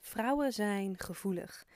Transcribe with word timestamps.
Vrouwen 0.00 0.52
zijn 0.52 0.98
gevoelig. 0.98 1.66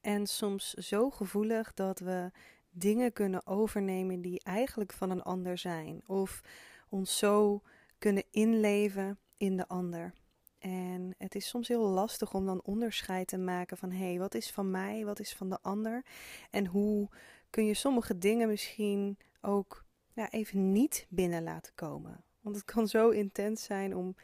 En 0.00 0.26
soms 0.26 0.72
zo 0.72 1.10
gevoelig 1.10 1.74
dat 1.74 1.98
we 1.98 2.30
dingen 2.70 3.12
kunnen 3.12 3.46
overnemen 3.46 4.20
die 4.20 4.40
eigenlijk 4.44 4.92
van 4.92 5.10
een 5.10 5.22
ander 5.22 5.58
zijn. 5.58 6.02
Of 6.06 6.40
ons 6.88 7.18
zo 7.18 7.62
kunnen 7.98 8.24
inleven 8.30 9.18
in 9.36 9.56
de 9.56 9.68
ander. 9.68 10.12
En 10.58 11.14
het 11.18 11.34
is 11.34 11.48
soms 11.48 11.68
heel 11.68 11.88
lastig 11.88 12.34
om 12.34 12.46
dan 12.46 12.62
onderscheid 12.62 13.28
te 13.28 13.38
maken 13.38 13.76
van 13.76 13.90
hé, 13.90 14.06
hey, 14.06 14.18
wat 14.18 14.34
is 14.34 14.50
van 14.50 14.70
mij, 14.70 15.04
wat 15.04 15.20
is 15.20 15.32
van 15.32 15.48
de 15.48 15.58
ander? 15.62 16.04
En 16.50 16.66
hoe 16.66 17.08
kun 17.50 17.64
je 17.64 17.74
sommige 17.74 18.18
dingen 18.18 18.48
misschien 18.48 19.18
ook 19.40 19.84
even 20.30 20.72
niet 20.72 21.06
binnen 21.08 21.42
laten 21.42 21.74
komen? 21.74 22.24
Want 22.48 22.60
het 22.60 22.70
kan 22.74 22.88
zo 22.88 23.10
intens 23.10 23.64
zijn 23.64 23.96
om 23.96 24.16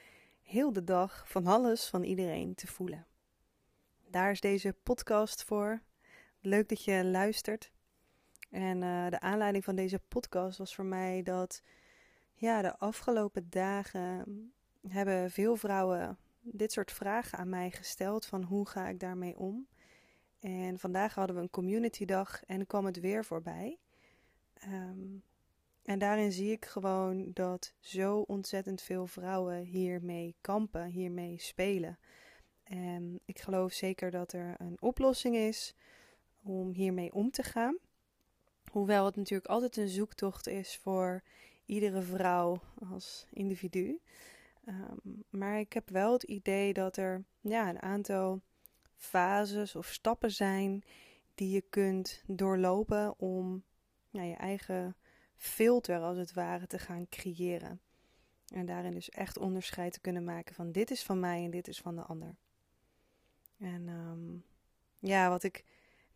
heel 0.42 0.72
de 0.72 0.84
dag 0.84 1.24
van 1.28 1.46
alles 1.46 1.88
van 1.88 2.02
iedereen 2.02 2.54
te 2.54 2.66
voelen. 2.66 3.06
Daar 4.10 4.30
is 4.30 4.40
deze 4.40 4.74
podcast 4.82 5.44
voor. 5.44 5.82
Leuk 6.40 6.68
dat 6.68 6.84
je 6.84 7.04
luistert. 7.04 7.72
En 8.50 8.82
uh, 8.82 9.08
de 9.08 9.20
aanleiding 9.20 9.64
van 9.64 9.74
deze 9.74 9.98
podcast 9.98 10.58
was 10.58 10.74
voor 10.74 10.84
mij 10.84 11.22
dat 11.22 11.62
ja, 12.34 12.62
de 12.62 12.78
afgelopen 12.78 13.50
dagen 13.50 14.52
hebben 14.88 15.30
veel 15.30 15.56
vrouwen 15.56 16.18
dit 16.40 16.72
soort 16.72 16.92
vragen 16.92 17.38
aan 17.38 17.48
mij 17.48 17.70
gesteld 17.70 18.26
van 18.26 18.42
hoe 18.42 18.68
ga 18.68 18.88
ik 18.88 19.00
daarmee 19.00 19.38
om. 19.38 19.68
En 20.40 20.78
vandaag 20.78 21.14
hadden 21.14 21.36
we 21.36 21.42
een 21.42 21.50
community 21.50 22.04
dag 22.04 22.44
en 22.44 22.66
kwam 22.66 22.84
het 22.84 23.00
weer 23.00 23.24
voorbij. 23.24 23.78
Um, 24.68 25.22
en 25.84 25.98
daarin 25.98 26.32
zie 26.32 26.52
ik 26.52 26.64
gewoon 26.64 27.30
dat 27.32 27.74
zo 27.80 28.18
ontzettend 28.18 28.82
veel 28.82 29.06
vrouwen 29.06 29.58
hiermee 29.62 30.34
kampen, 30.40 30.86
hiermee 30.86 31.38
spelen. 31.38 31.98
En 32.62 33.20
ik 33.24 33.40
geloof 33.40 33.72
zeker 33.72 34.10
dat 34.10 34.32
er 34.32 34.54
een 34.58 34.76
oplossing 34.80 35.36
is 35.36 35.74
om 36.42 36.72
hiermee 36.72 37.12
om 37.12 37.30
te 37.30 37.42
gaan. 37.42 37.78
Hoewel 38.70 39.04
het 39.04 39.16
natuurlijk 39.16 39.50
altijd 39.50 39.76
een 39.76 39.88
zoektocht 39.88 40.46
is 40.46 40.76
voor 40.76 41.22
iedere 41.66 42.02
vrouw 42.02 42.60
als 42.90 43.26
individu. 43.30 44.00
Um, 44.68 45.24
maar 45.30 45.58
ik 45.58 45.72
heb 45.72 45.90
wel 45.90 46.12
het 46.12 46.22
idee 46.22 46.72
dat 46.72 46.96
er 46.96 47.24
ja, 47.40 47.68
een 47.68 47.82
aantal 47.82 48.40
fases 48.96 49.76
of 49.76 49.86
stappen 49.86 50.30
zijn 50.30 50.82
die 51.34 51.50
je 51.50 51.60
kunt 51.60 52.22
doorlopen 52.26 53.18
om 53.18 53.64
je 54.10 54.34
eigen 54.34 54.96
filter 55.36 56.00
als 56.00 56.16
het 56.16 56.32
ware 56.32 56.66
te 56.66 56.78
gaan 56.78 57.08
creëren. 57.08 57.80
En 58.48 58.66
daarin 58.66 58.92
dus 58.92 59.10
echt 59.10 59.38
onderscheid 59.38 59.92
te 59.92 60.00
kunnen 60.00 60.24
maken 60.24 60.54
van 60.54 60.72
dit 60.72 60.90
is 60.90 61.02
van 61.02 61.20
mij 61.20 61.44
en 61.44 61.50
dit 61.50 61.68
is 61.68 61.80
van 61.80 61.96
de 61.96 62.02
ander. 62.02 62.36
En 63.58 63.88
um, 63.88 64.44
ja, 64.98 65.28
wat 65.28 65.42
ik 65.42 65.64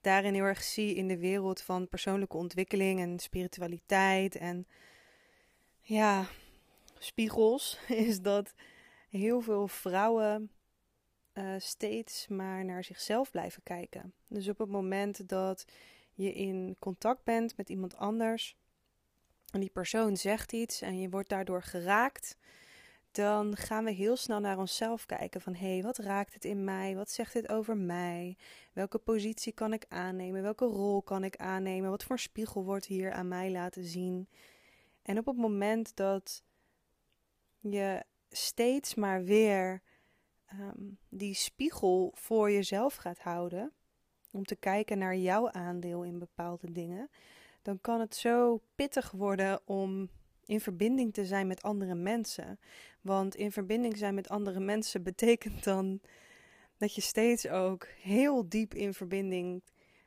daarin 0.00 0.34
heel 0.34 0.44
erg 0.44 0.62
zie 0.62 0.94
in 0.94 1.08
de 1.08 1.18
wereld 1.18 1.60
van 1.60 1.88
persoonlijke 1.88 2.36
ontwikkeling 2.36 3.00
en 3.00 3.18
spiritualiteit 3.18 4.36
en 4.36 4.66
ja, 5.80 6.26
spiegels, 6.98 7.78
is 7.88 8.20
dat 8.20 8.54
heel 9.08 9.40
veel 9.40 9.68
vrouwen 9.68 10.50
uh, 11.34 11.54
steeds 11.58 12.28
maar 12.28 12.64
naar 12.64 12.84
zichzelf 12.84 13.30
blijven 13.30 13.62
kijken. 13.62 14.12
Dus 14.26 14.48
op 14.48 14.58
het 14.58 14.68
moment 14.68 15.28
dat 15.28 15.64
je 16.14 16.32
in 16.32 16.76
contact 16.78 17.24
bent 17.24 17.56
met 17.56 17.68
iemand 17.68 17.96
anders 17.96 18.56
en 19.52 19.60
die 19.60 19.70
persoon 19.70 20.16
zegt 20.16 20.52
iets 20.52 20.80
en 20.80 21.00
je 21.00 21.08
wordt 21.08 21.28
daardoor 21.28 21.62
geraakt, 21.62 22.36
dan 23.10 23.56
gaan 23.56 23.84
we 23.84 23.90
heel 23.90 24.16
snel 24.16 24.40
naar 24.40 24.58
onszelf 24.58 25.06
kijken 25.06 25.40
van 25.40 25.54
hé, 25.54 25.72
hey, 25.72 25.82
wat 25.82 25.98
raakt 25.98 26.34
het 26.34 26.44
in 26.44 26.64
mij? 26.64 26.94
Wat 26.94 27.10
zegt 27.10 27.32
dit 27.32 27.48
over 27.48 27.76
mij? 27.76 28.36
Welke 28.72 28.98
positie 28.98 29.52
kan 29.52 29.72
ik 29.72 29.84
aannemen? 29.88 30.42
Welke 30.42 30.64
rol 30.64 31.02
kan 31.02 31.24
ik 31.24 31.36
aannemen? 31.36 31.90
Wat 31.90 32.04
voor 32.04 32.18
spiegel 32.18 32.64
wordt 32.64 32.86
hier 32.86 33.12
aan 33.12 33.28
mij 33.28 33.50
laten 33.50 33.84
zien? 33.84 34.28
En 35.02 35.18
op 35.18 35.26
het 35.26 35.36
moment 35.36 35.96
dat 35.96 36.42
je 37.60 38.04
steeds 38.30 38.94
maar 38.94 39.24
weer 39.24 39.82
um, 40.52 40.98
die 41.08 41.34
spiegel 41.34 42.12
voor 42.14 42.50
jezelf 42.50 42.94
gaat 42.94 43.18
houden, 43.18 43.72
om 44.30 44.44
te 44.44 44.56
kijken 44.56 44.98
naar 44.98 45.16
jouw 45.16 45.50
aandeel 45.50 46.02
in 46.02 46.18
bepaalde 46.18 46.72
dingen, 46.72 47.10
dan 47.62 47.80
kan 47.80 48.00
het 48.00 48.14
zo 48.16 48.60
pittig 48.74 49.10
worden 49.10 49.60
om 49.64 50.10
in 50.44 50.60
verbinding 50.60 51.12
te 51.12 51.26
zijn 51.26 51.46
met 51.46 51.62
andere 51.62 51.94
mensen. 51.94 52.58
Want 53.00 53.34
in 53.34 53.52
verbinding 53.52 53.96
zijn 53.96 54.14
met 54.14 54.28
andere 54.28 54.60
mensen 54.60 55.02
betekent 55.02 55.64
dan 55.64 56.00
dat 56.76 56.94
je 56.94 57.00
steeds 57.00 57.48
ook 57.48 57.86
heel 57.86 58.48
diep 58.48 58.74
in 58.74 58.94
verbinding 58.94 59.62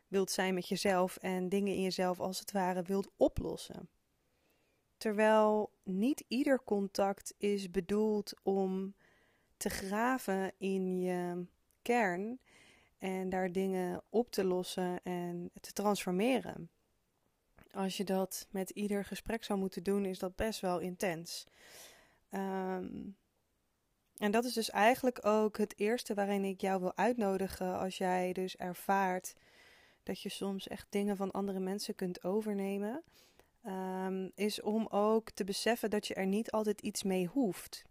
wilt 0.07 0.31
zijn 0.31 0.53
met 0.53 0.67
jezelf 0.67 1.17
en 1.17 1.49
dingen 1.49 1.75
in 1.75 1.81
jezelf 1.81 2.19
als 2.19 2.39
het 2.39 2.51
ware 2.51 2.83
wilt 2.83 3.11
oplossen. 3.17 3.89
Terwijl 4.97 5.71
niet 5.83 6.23
ieder 6.27 6.63
contact 6.63 7.33
is 7.37 7.71
bedoeld 7.71 8.33
om 8.43 8.95
te 9.57 9.69
graven 9.69 10.51
in 10.57 10.99
je 10.99 11.45
kern 11.81 12.39
en 12.97 13.29
daar 13.29 13.51
dingen 13.51 14.03
op 14.09 14.31
te 14.31 14.43
lossen 14.43 15.03
en 15.03 15.51
te 15.61 15.73
transformeren. 15.73 16.69
Als 17.73 17.97
je 17.97 18.03
dat 18.03 18.47
met 18.49 18.69
ieder 18.69 19.05
gesprek 19.05 19.43
zou 19.43 19.59
moeten 19.59 19.83
doen, 19.83 20.05
is 20.05 20.19
dat 20.19 20.35
best 20.35 20.59
wel 20.59 20.79
intens. 20.79 21.47
Um, 22.31 23.17
en 24.17 24.31
dat 24.31 24.45
is 24.45 24.53
dus 24.53 24.69
eigenlijk 24.69 25.25
ook 25.25 25.57
het 25.57 25.79
eerste 25.79 26.13
waarin 26.13 26.43
ik 26.43 26.61
jou 26.61 26.81
wil 26.81 26.97
uitnodigen 26.97 27.79
als 27.79 27.97
jij 27.97 28.33
dus 28.33 28.55
ervaart 28.55 29.35
dat 30.03 30.21
je 30.21 30.29
soms 30.29 30.67
echt 30.67 30.87
dingen 30.89 31.17
van 31.17 31.31
andere 31.31 31.59
mensen 31.59 31.95
kunt 31.95 32.23
overnemen. 32.23 33.03
Um, 33.65 34.31
is 34.35 34.61
om 34.61 34.87
ook 34.87 35.31
te 35.31 35.43
beseffen 35.43 35.89
dat 35.89 36.07
je 36.07 36.13
er 36.13 36.25
niet 36.25 36.51
altijd 36.51 36.81
iets 36.81 37.03
mee 37.03 37.27
hoeft. 37.27 37.83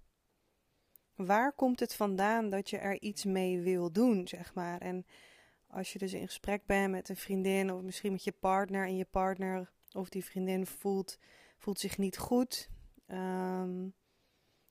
Waar 1.15 1.53
komt 1.53 1.81
het 1.81 1.95
vandaan 1.95 2.51
dat 2.51 2.71
je 2.71 2.79
er 2.79 3.01
iets 3.01 3.25
mee 3.25 3.61
wil 3.61 3.93
doen, 3.93 4.29
zeg 4.29 4.55
maar? 4.55 4.81
En 4.81 5.07
als 5.71 5.93
je 5.93 5.99
dus 5.99 6.13
in 6.13 6.27
gesprek 6.27 6.67
bent 6.67 6.91
met 6.91 7.09
een 7.09 7.17
vriendin 7.17 7.73
of 7.73 7.83
misschien 7.83 8.13
met 8.13 8.25
je 8.25 8.33
partner 8.33 8.87
en 8.87 8.97
je 8.97 9.05
partner 9.05 9.71
of 9.93 10.09
die 10.09 10.25
vriendin 10.25 10.67
voelt, 10.67 11.19
voelt 11.59 11.79
zich 11.79 11.99
niet 11.99 12.19
goed, 12.19 12.69
um, 13.09 13.95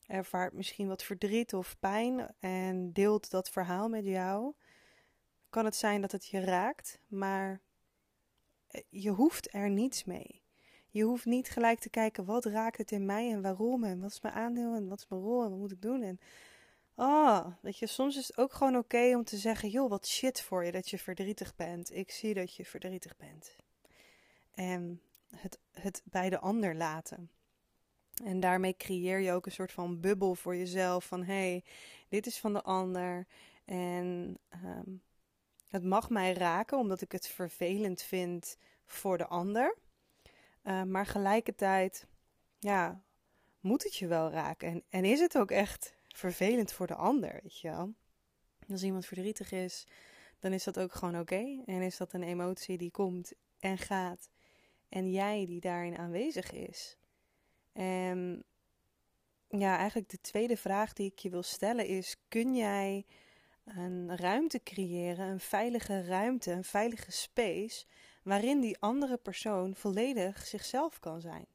ervaart 0.06 0.54
misschien 0.54 0.88
wat 0.88 1.04
verdriet 1.04 1.54
of 1.54 1.80
pijn 1.80 2.36
en 2.40 2.94
deelt 2.94 3.32
dat 3.32 3.50
verhaal 3.50 3.90
met 3.90 4.06
jou, 4.06 4.54
kan 5.50 5.66
het 5.66 5.76
zijn 5.76 6.02
dat 6.02 6.12
het 6.12 6.28
je 6.28 6.40
raakt, 6.40 7.00
maar 7.08 7.62
eh, 8.68 8.82
je 8.90 9.10
hoeft 9.10 9.54
er 9.54 9.70
niets 9.70 10.04
mee. 10.04 10.42
Je 10.92 11.04
hoeft 11.04 11.26
niet 11.26 11.50
gelijk 11.50 11.80
te 11.80 11.90
kijken 11.90 12.26
wat 12.26 12.46
raakt 12.46 12.78
het 12.78 12.92
in 12.92 13.06
mij 13.06 13.32
en 13.32 13.42
waarom 13.42 13.84
en 13.84 14.00
wat 14.00 14.12
is 14.12 14.22
mijn 14.22 14.34
aandeel 14.34 14.76
en 14.76 14.88
wat 14.88 15.00
is 15.00 15.08
mijn 15.08 15.22
rol 15.22 15.44
en 15.44 15.50
wat 15.50 15.60
moet 15.60 15.72
ik 15.72 15.82
doen. 15.82 16.02
En 16.02 16.20
oh, 17.00 17.46
weet 17.62 17.78
je, 17.78 17.88
soms 17.88 18.18
is 18.18 18.28
het 18.28 18.38
ook 18.38 18.54
gewoon 18.54 18.78
oké 18.78 19.16
om 19.16 19.24
te 19.24 19.38
zeggen, 19.38 19.70
joh, 19.70 19.90
wat 19.90 20.08
shit 20.08 20.42
voor 20.42 20.66
je 20.66 20.72
dat 20.72 20.90
je 20.90 20.98
verdrietig 20.98 21.56
bent. 21.56 21.96
Ik 21.96 22.12
zie 22.12 22.34
dat 22.34 22.56
je 22.56 22.66
verdrietig 22.66 23.18
bent. 23.18 23.56
En 24.52 25.02
het, 25.36 25.60
het 25.72 26.02
bij 26.06 26.30
de 26.30 26.40
ander 26.40 26.76
laten. 26.76 27.30
En 28.24 28.40
daarmee 28.40 28.76
creëer 28.78 29.20
je 29.20 29.32
ook 29.32 29.46
een 29.46 29.52
soort 29.52 29.72
van 29.72 30.00
bubbel 30.00 30.36
voor 30.36 30.56
jezelf 30.56 31.06
van 31.06 31.24
hé, 31.24 31.34
hey, 31.34 31.64
dit 32.10 32.26
is 32.26 32.40
van 32.40 32.54
de 32.54 32.62
ander. 32.62 33.28
En 33.66 34.38
um, 34.66 35.02
het 35.68 35.84
mag 35.84 36.10
mij 36.10 36.34
raken 36.34 36.78
omdat 36.78 37.02
ik 37.02 37.12
het 37.12 37.28
vervelend 37.28 38.02
vind 38.02 38.58
voor 38.86 39.18
de 39.18 39.28
ander. 39.28 39.78
Uh, 40.64 40.84
maar 40.84 41.06
gelijkertijd, 41.06 42.08
ja, 42.60 43.02
moet 43.60 43.84
het 43.84 43.96
je 43.96 44.08
wel 44.08 44.30
raken. 44.30 44.68
En, 44.68 44.84
en 44.90 45.06
is 45.06 45.20
het 45.20 45.38
ook 45.38 45.52
echt 45.52 45.94
vervelend 46.16 46.72
voor 46.72 46.88
de 46.88 46.96
ander, 46.96 47.40
weet 47.44 47.60
je 47.60 47.70
wel? 47.70 47.94
Als 48.70 48.84
iemand 48.84 49.06
verdrietig 49.06 49.52
is, 49.52 49.88
dan 50.40 50.54
is 50.54 50.64
dat 50.64 50.80
ook 50.80 50.94
gewoon 50.94 51.20
oké. 51.20 51.62
En 51.66 51.82
is 51.82 51.98
dat 51.98 52.14
een 52.14 52.24
emotie 52.24 52.78
die 52.78 52.92
komt 52.92 53.34
en 53.60 53.78
gaat. 53.78 54.30
En 54.90 55.12
jij 55.12 55.46
die 55.46 55.60
daarin 55.60 55.98
aanwezig 55.98 56.52
is. 56.52 56.98
En 57.74 58.44
ja, 59.48 59.78
eigenlijk 59.78 60.10
de 60.10 60.22
tweede 60.22 60.58
vraag 60.58 60.94
die 60.94 61.12
ik 61.12 61.20
je 61.20 61.30
wil 61.30 61.44
stellen 61.44 61.86
is: 61.88 62.16
kun 62.28 62.56
jij 62.56 63.06
een 63.64 64.18
ruimte 64.18 64.64
creëren, 64.64 65.28
een 65.28 65.40
veilige 65.40 66.04
ruimte, 66.04 66.52
een 66.52 66.64
veilige 66.64 67.12
space, 67.12 67.86
waarin 68.24 68.60
die 68.60 68.80
andere 68.80 69.18
persoon 69.18 69.76
volledig 69.76 70.46
zichzelf 70.46 71.00
kan 71.00 71.22
zijn? 71.22 71.48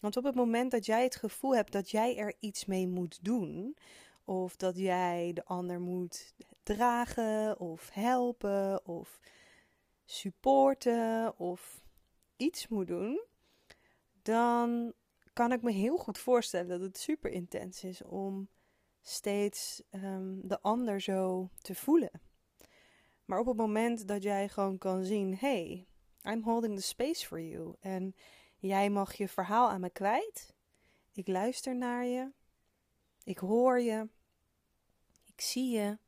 Want 0.00 0.16
op 0.16 0.24
het 0.24 0.34
moment 0.34 0.70
dat 0.70 0.86
jij 0.86 1.02
het 1.02 1.16
gevoel 1.16 1.54
hebt 1.54 1.72
dat 1.72 1.90
jij 1.90 2.16
er 2.16 2.34
iets 2.38 2.64
mee 2.64 2.88
moet 2.88 3.18
doen, 3.24 3.76
of 4.24 4.56
dat 4.56 4.76
jij 4.76 5.32
de 5.32 5.44
ander 5.44 5.80
moet 5.80 6.34
dragen, 6.62 7.60
of 7.60 7.90
helpen, 7.92 8.86
of 8.86 9.20
supporten, 10.04 11.38
of 11.38 11.84
iets 12.36 12.68
moet 12.68 12.86
doen, 12.86 13.24
dan 14.22 14.92
kan 15.32 15.52
ik 15.52 15.62
me 15.62 15.72
heel 15.72 15.96
goed 15.96 16.18
voorstellen 16.18 16.68
dat 16.68 16.80
het 16.80 16.98
super 16.98 17.30
intens 17.30 17.84
is 17.84 18.02
om 18.02 18.48
steeds 19.00 19.82
ehm, 19.90 20.38
de 20.42 20.60
ander 20.60 21.00
zo 21.00 21.48
te 21.58 21.74
voelen. 21.74 22.20
Maar 23.24 23.38
op 23.38 23.46
het 23.46 23.56
moment 23.56 24.08
dat 24.08 24.22
jij 24.22 24.48
gewoon 24.48 24.78
kan 24.78 25.04
zien: 25.04 25.36
hey, 25.36 25.86
I'm 26.22 26.42
holding 26.42 26.76
the 26.76 26.82
space 26.82 27.26
for 27.26 27.40
you. 27.40 27.74
En 27.80 28.14
jij 28.60 28.90
mag 28.90 29.14
je 29.14 29.28
verhaal 29.28 29.70
aan 29.70 29.80
me 29.80 29.90
kwijt. 29.90 30.54
Ik 31.12 31.26
luister 31.26 31.76
naar 31.76 32.04
je. 32.04 32.32
Ik 33.24 33.38
hoor 33.38 33.80
je. 33.80 34.08
Ik 35.26 35.40
zie 35.40 35.70
je. 35.70 35.98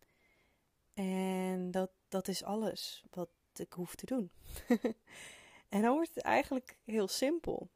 En 0.95 1.71
dat, 1.71 1.91
dat 2.09 2.29
is 2.29 2.45
alles 2.45 3.05
wat 3.11 3.31
ik 3.55 3.73
hoef 3.73 3.95
te 3.95 4.07
doen. 4.07 4.31
en 5.69 5.83
dan 5.83 5.95
wordt 5.95 6.15
het 6.15 6.25
eigenlijk 6.25 6.77
heel 6.85 7.09
simpel. 7.09 7.71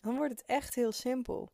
Dan 0.00 0.16
wordt 0.16 0.32
het 0.32 0.44
echt 0.44 0.74
heel 0.74 0.92
simpel. 0.92 1.52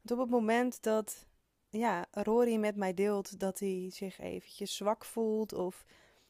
Want 0.00 0.10
op 0.10 0.18
het 0.18 0.30
moment 0.30 0.82
dat 0.82 1.26
ja, 1.68 2.06
Rory 2.10 2.56
met 2.56 2.76
mij 2.76 2.94
deelt 2.94 3.40
dat 3.40 3.58
hij 3.58 3.90
zich 3.92 4.18
eventjes 4.18 4.76
zwak 4.76 5.04
voelt 5.04 5.52
of 5.52 5.84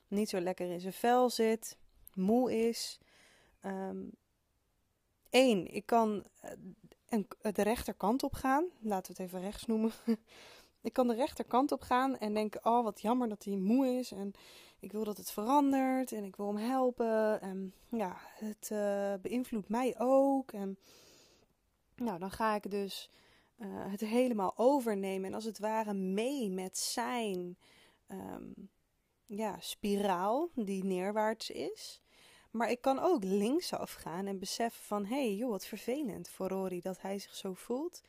niet 0.08 0.28
zo 0.28 0.40
lekker 0.40 0.70
in 0.70 0.80
zijn 0.80 0.92
vel 0.92 1.30
zit, 1.30 1.78
moe 2.14 2.68
is. 2.68 2.98
Um, 3.62 4.10
één, 5.30 5.74
ik 5.74 5.86
kan 5.86 6.24
eh, 6.40 7.52
de 7.52 7.62
rechterkant 7.62 8.22
op 8.22 8.32
gaan. 8.32 8.64
Laten 8.80 9.14
we 9.14 9.22
het 9.22 9.32
even 9.32 9.40
rechts 9.40 9.66
noemen. 9.66 9.92
ik 10.88 10.92
kan 10.92 11.08
de 11.08 11.14
rechterkant 11.14 11.72
op 11.72 11.82
gaan 11.82 12.18
en 12.18 12.34
denken: 12.34 12.64
oh, 12.64 12.84
wat 12.84 13.00
jammer 13.00 13.28
dat 13.28 13.44
hij 13.44 13.56
moe 13.56 13.86
is. 13.86 14.12
En 14.12 14.32
ik 14.80 14.92
wil 14.92 15.04
dat 15.04 15.16
het 15.16 15.30
verandert 15.30 16.12
en 16.12 16.24
ik 16.24 16.36
wil 16.36 16.46
hem 16.46 16.70
helpen. 16.70 17.40
En 17.40 17.74
ja, 17.88 18.16
het 18.18 18.68
uh, 18.72 19.14
beïnvloedt 19.22 19.68
mij 19.68 19.94
ook. 19.98 20.52
En 20.52 20.78
nou, 21.96 22.18
dan 22.18 22.30
ga 22.30 22.54
ik 22.54 22.70
dus 22.70 23.10
uh, 23.58 23.66
het 23.70 24.00
helemaal 24.00 24.52
overnemen 24.56 25.28
en 25.28 25.34
als 25.34 25.44
het 25.44 25.58
ware 25.58 25.94
mee 25.94 26.50
met 26.50 26.78
zijn 26.78 27.56
um, 28.08 28.68
ja, 29.26 29.56
spiraal 29.60 30.48
die 30.54 30.84
neerwaarts 30.84 31.50
is. 31.50 32.00
Maar 32.50 32.70
ik 32.70 32.80
kan 32.80 32.98
ook 32.98 33.24
linksaf 33.24 33.92
gaan 33.92 34.26
en 34.26 34.38
beseffen 34.38 34.84
van... 34.84 35.04
hé, 35.04 35.26
hey, 35.26 35.34
joh, 35.34 35.50
wat 35.50 35.66
vervelend 35.66 36.28
voor 36.28 36.48
Rory 36.48 36.80
dat 36.80 37.00
hij 37.00 37.18
zich 37.18 37.34
zo 37.34 37.54
voelt. 37.54 38.00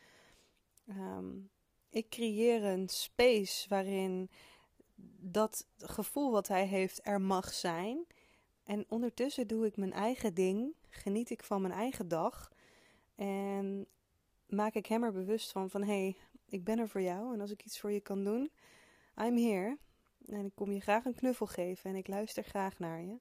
Um, 0.89 1.50
ik 1.89 2.09
creëer 2.09 2.63
een 2.63 2.89
space 2.89 3.69
waarin 3.69 4.30
dat 5.19 5.68
gevoel 5.77 6.31
wat 6.31 6.47
hij 6.47 6.65
heeft 6.65 7.00
er 7.03 7.21
mag 7.21 7.53
zijn. 7.53 8.06
En 8.63 8.86
ondertussen 8.89 9.47
doe 9.47 9.65
ik 9.65 9.77
mijn 9.77 9.94
eigen 9.94 10.33
ding. 10.33 10.75
Geniet 10.89 11.30
ik 11.30 11.44
van 11.44 11.62
mijn 11.62 11.74
eigen 11.74 12.07
dag. 12.07 12.51
En 13.15 13.88
maak 14.45 14.74
ik 14.74 14.86
hem 14.86 15.03
er 15.03 15.12
bewust 15.12 15.51
van 15.51 15.69
van... 15.69 15.81
hé, 15.81 15.88
hey, 15.88 16.18
ik 16.45 16.63
ben 16.63 16.80
er 16.80 16.89
voor 16.89 17.01
jou. 17.01 17.33
En 17.33 17.41
als 17.41 17.51
ik 17.51 17.65
iets 17.65 17.80
voor 17.80 17.91
je 17.91 18.01
kan 18.01 18.24
doen, 18.24 18.51
I'm 19.18 19.38
here. 19.38 19.77
En 20.25 20.45
ik 20.45 20.56
kom 20.56 20.71
je 20.71 20.80
graag 20.80 21.06
een 21.06 21.15
knuffel 21.15 21.45
geven 21.45 21.89
en 21.89 21.95
ik 21.95 22.07
luister 22.07 22.44
graag 22.44 22.80
naar 22.80 23.01
je. 23.01 23.18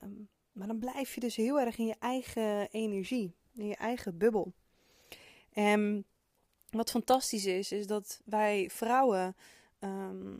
Ehm, 0.00 0.12
maar 0.52 0.66
dan 0.66 0.78
blijf 0.78 1.14
je 1.14 1.20
dus 1.20 1.36
heel 1.36 1.60
erg 1.60 1.78
in 1.78 1.86
je 1.86 1.96
eigen 1.98 2.70
energie, 2.70 3.34
in 3.54 3.66
je 3.66 3.76
eigen 3.76 4.18
bubbel. 4.18 4.52
En 5.52 6.06
wat 6.70 6.90
fantastisch 6.90 7.46
is, 7.46 7.72
is 7.72 7.86
dat 7.86 8.20
wij 8.24 8.70
vrouwen 8.70 9.36
ehm, 9.78 10.34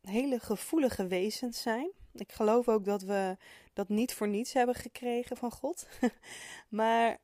hele 0.00 0.38
gevoelige 0.38 1.06
wezens 1.06 1.62
zijn. 1.62 1.90
Ik 2.12 2.32
geloof 2.32 2.68
ook 2.68 2.84
dat 2.84 3.02
we 3.02 3.36
dat 3.72 3.88
niet 3.88 4.14
voor 4.14 4.28
niets 4.28 4.52
hebben 4.52 4.74
gekregen 4.74 5.36
van 5.36 5.50
God. 5.50 5.88
maar 6.68 7.20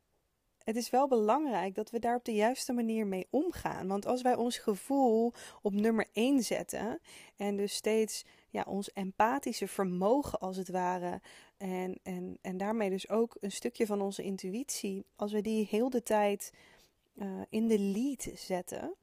het 0.70 0.78
is 0.78 0.90
wel 0.90 1.08
belangrijk 1.08 1.74
dat 1.74 1.90
we 1.90 1.98
daar 1.98 2.16
op 2.16 2.24
de 2.24 2.34
juiste 2.34 2.72
manier 2.72 3.06
mee 3.06 3.26
omgaan. 3.30 3.88
Want 3.88 4.06
als 4.06 4.22
wij 4.22 4.34
ons 4.34 4.58
gevoel 4.58 5.32
op 5.62 5.72
nummer 5.72 6.06
1 6.12 6.42
zetten 6.42 7.00
en 7.36 7.56
dus 7.56 7.74
steeds 7.74 8.24
ja, 8.50 8.64
ons 8.66 8.92
empathische 8.92 9.68
vermogen 9.68 10.38
als 10.38 10.56
het 10.56 10.68
ware 10.68 11.20
en, 11.56 11.98
en, 12.02 12.38
en 12.40 12.56
daarmee 12.56 12.90
dus 12.90 13.08
ook 13.08 13.36
een 13.40 13.52
stukje 13.52 13.86
van 13.86 14.00
onze 14.00 14.22
intuïtie, 14.22 15.04
als 15.16 15.32
we 15.32 15.40
die 15.40 15.66
heel 15.70 15.90
de 15.90 16.02
tijd 16.02 16.52
uh, 17.14 17.26
in 17.48 17.68
de 17.68 17.78
lead 17.78 18.28
zetten, 18.34 18.94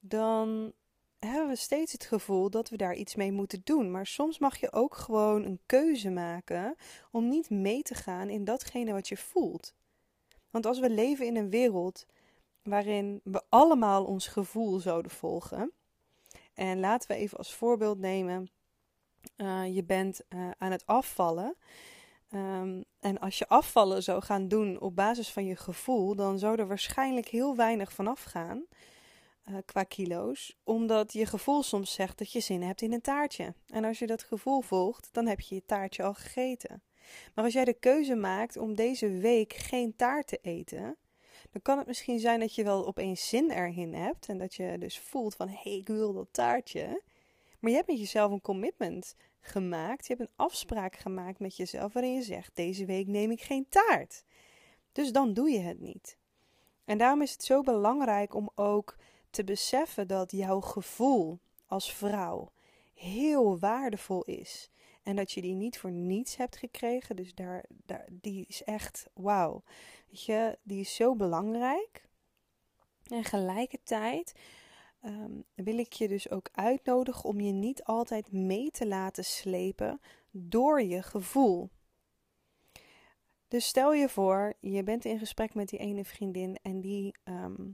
dan 0.00 0.72
hebben 1.18 1.48
we 1.48 1.56
steeds 1.56 1.92
het 1.92 2.04
gevoel 2.04 2.50
dat 2.50 2.68
we 2.68 2.76
daar 2.76 2.94
iets 2.94 3.14
mee 3.14 3.32
moeten 3.32 3.60
doen. 3.64 3.90
Maar 3.90 4.06
soms 4.06 4.38
mag 4.38 4.56
je 4.56 4.72
ook 4.72 4.94
gewoon 4.94 5.44
een 5.44 5.60
keuze 5.66 6.10
maken 6.10 6.76
om 7.10 7.28
niet 7.28 7.50
mee 7.50 7.82
te 7.82 7.94
gaan 7.94 8.28
in 8.28 8.44
datgene 8.44 8.92
wat 8.92 9.08
je 9.08 9.16
voelt. 9.16 9.74
Want 10.52 10.66
als 10.66 10.78
we 10.78 10.90
leven 10.90 11.26
in 11.26 11.36
een 11.36 11.50
wereld 11.50 12.06
waarin 12.62 13.20
we 13.24 13.42
allemaal 13.48 14.04
ons 14.04 14.26
gevoel 14.26 14.78
zouden 14.78 15.10
volgen. 15.10 15.72
En 16.54 16.80
laten 16.80 17.08
we 17.08 17.14
even 17.14 17.38
als 17.38 17.54
voorbeeld 17.54 17.98
nemen: 17.98 18.50
uh, 19.36 19.74
je 19.74 19.84
bent 19.84 20.20
uh, 20.28 20.50
aan 20.58 20.70
het 20.70 20.86
afvallen. 20.86 21.56
Um, 22.34 22.84
en 23.00 23.18
als 23.18 23.38
je 23.38 23.48
afvallen 23.48 24.02
zou 24.02 24.22
gaan 24.22 24.48
doen 24.48 24.80
op 24.80 24.96
basis 24.96 25.32
van 25.32 25.46
je 25.46 25.56
gevoel, 25.56 26.14
dan 26.14 26.38
zou 26.38 26.58
er 26.58 26.66
waarschijnlijk 26.66 27.28
heel 27.28 27.56
weinig 27.56 27.92
vanaf 27.92 28.22
gaan 28.22 28.66
uh, 29.48 29.56
qua 29.64 29.82
kilo's. 29.82 30.56
Omdat 30.64 31.12
je 31.12 31.26
gevoel 31.26 31.62
soms 31.62 31.92
zegt 31.92 32.18
dat 32.18 32.32
je 32.32 32.40
zin 32.40 32.62
hebt 32.62 32.82
in 32.82 32.92
een 32.92 33.00
taartje. 33.00 33.54
En 33.66 33.84
als 33.84 33.98
je 33.98 34.06
dat 34.06 34.22
gevoel 34.22 34.60
volgt, 34.60 35.08
dan 35.12 35.26
heb 35.26 35.40
je 35.40 35.54
je 35.54 35.64
taartje 35.66 36.02
al 36.02 36.14
gegeten. 36.14 36.82
Maar 37.34 37.44
als 37.44 37.52
jij 37.52 37.64
de 37.64 37.78
keuze 37.78 38.14
maakt 38.14 38.56
om 38.56 38.74
deze 38.74 39.08
week 39.08 39.52
geen 39.52 39.96
taart 39.96 40.26
te 40.26 40.38
eten, 40.42 40.96
dan 41.50 41.62
kan 41.62 41.78
het 41.78 41.86
misschien 41.86 42.18
zijn 42.18 42.40
dat 42.40 42.54
je 42.54 42.64
wel 42.64 42.86
opeens 42.86 43.28
zin 43.28 43.50
erin 43.50 43.94
hebt 43.94 44.28
en 44.28 44.38
dat 44.38 44.54
je 44.54 44.78
dus 44.78 44.98
voelt 44.98 45.34
van 45.34 45.48
hé, 45.48 45.60
hey, 45.62 45.72
ik 45.72 45.88
wil 45.88 46.12
dat 46.12 46.28
taartje. 46.30 47.02
Maar 47.58 47.70
je 47.70 47.76
hebt 47.76 47.88
met 47.88 47.98
jezelf 47.98 48.32
een 48.32 48.40
commitment 48.40 49.14
gemaakt. 49.40 50.06
Je 50.06 50.14
hebt 50.14 50.28
een 50.28 50.36
afspraak 50.36 50.96
gemaakt 50.96 51.38
met 51.38 51.56
jezelf 51.56 51.92
waarin 51.92 52.14
je 52.14 52.22
zegt: 52.22 52.50
deze 52.54 52.84
week 52.84 53.06
neem 53.06 53.30
ik 53.30 53.42
geen 53.42 53.66
taart. 53.68 54.24
Dus 54.92 55.12
dan 55.12 55.32
doe 55.32 55.50
je 55.50 55.58
het 55.58 55.80
niet. 55.80 56.16
En 56.84 56.98
daarom 56.98 57.22
is 57.22 57.32
het 57.32 57.44
zo 57.44 57.60
belangrijk 57.60 58.34
om 58.34 58.50
ook 58.54 58.96
te 59.30 59.44
beseffen 59.44 60.08
dat 60.08 60.30
jouw 60.30 60.60
gevoel 60.60 61.38
als 61.66 61.92
vrouw 61.92 62.52
heel 62.94 63.58
waardevol 63.58 64.22
is. 64.22 64.70
En 65.02 65.16
dat 65.16 65.32
je 65.32 65.40
die 65.40 65.54
niet 65.54 65.78
voor 65.78 65.90
niets 65.90 66.36
hebt 66.36 66.56
gekregen. 66.56 67.16
Dus 67.16 67.34
daar, 67.34 67.64
daar, 67.68 68.08
die 68.12 68.44
is 68.48 68.64
echt 68.64 69.06
wauw. 69.14 69.62
Weet 70.08 70.24
je, 70.24 70.58
die 70.62 70.80
is 70.80 70.94
zo 70.94 71.16
belangrijk. 71.16 72.08
En 73.06 73.22
tegelijkertijd 73.22 74.34
ehm, 75.00 75.40
wil 75.54 75.78
ik 75.78 75.92
je 75.92 76.08
dus 76.08 76.30
ook 76.30 76.48
uitnodigen 76.52 77.24
om 77.24 77.40
je 77.40 77.52
niet 77.52 77.84
altijd 77.84 78.32
mee 78.32 78.70
te 78.70 78.86
laten 78.86 79.24
slepen 79.24 80.00
door 80.30 80.82
je 80.82 81.02
gevoel. 81.02 81.70
Dus 83.48 83.66
stel 83.66 83.92
je 83.92 84.08
voor, 84.08 84.54
je 84.60 84.82
bent 84.82 85.04
in 85.04 85.18
gesprek 85.18 85.54
met 85.54 85.68
die 85.68 85.78
ene 85.78 86.04
vriendin 86.04 86.58
en 86.62 86.80
die 86.80 87.14
ehm, 87.24 87.70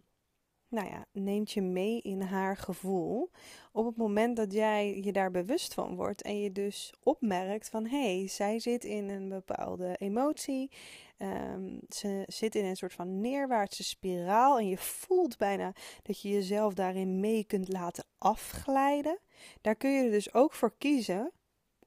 nou 0.68 0.88
ja, 0.88 1.04
neemt 1.12 1.50
je 1.50 1.62
mee 1.62 2.00
in 2.00 2.20
haar 2.20 2.56
gevoel. 2.56 3.30
Op 3.72 3.86
het 3.86 3.96
moment 3.96 4.36
dat 4.36 4.52
jij 4.52 5.00
je 5.02 5.12
daar 5.12 5.30
bewust 5.30 5.74
van 5.74 5.96
wordt 5.96 6.22
en 6.22 6.40
je 6.40 6.52
dus 6.52 6.94
opmerkt 7.02 7.68
van 7.68 7.86
hé, 7.86 8.18
hey, 8.18 8.28
zij 8.28 8.58
zit 8.58 8.84
in 8.84 9.08
een 9.08 9.28
bepaalde 9.28 9.96
emotie. 9.96 10.70
Um, 11.18 11.80
ze 11.88 12.22
zit 12.26 12.54
in 12.54 12.64
een 12.64 12.76
soort 12.76 12.92
van 12.92 13.20
neerwaartse 13.20 13.84
spiraal 13.84 14.58
en 14.58 14.68
je 14.68 14.78
voelt 14.78 15.36
bijna 15.36 15.72
dat 16.02 16.20
je 16.20 16.28
jezelf 16.28 16.74
daarin 16.74 17.20
mee 17.20 17.44
kunt 17.44 17.68
laten 17.68 18.04
afglijden. 18.18 19.18
Daar 19.60 19.76
kun 19.76 19.90
je 19.90 20.04
er 20.04 20.10
dus 20.10 20.34
ook 20.34 20.52
voor 20.52 20.74
kiezen, 20.78 21.32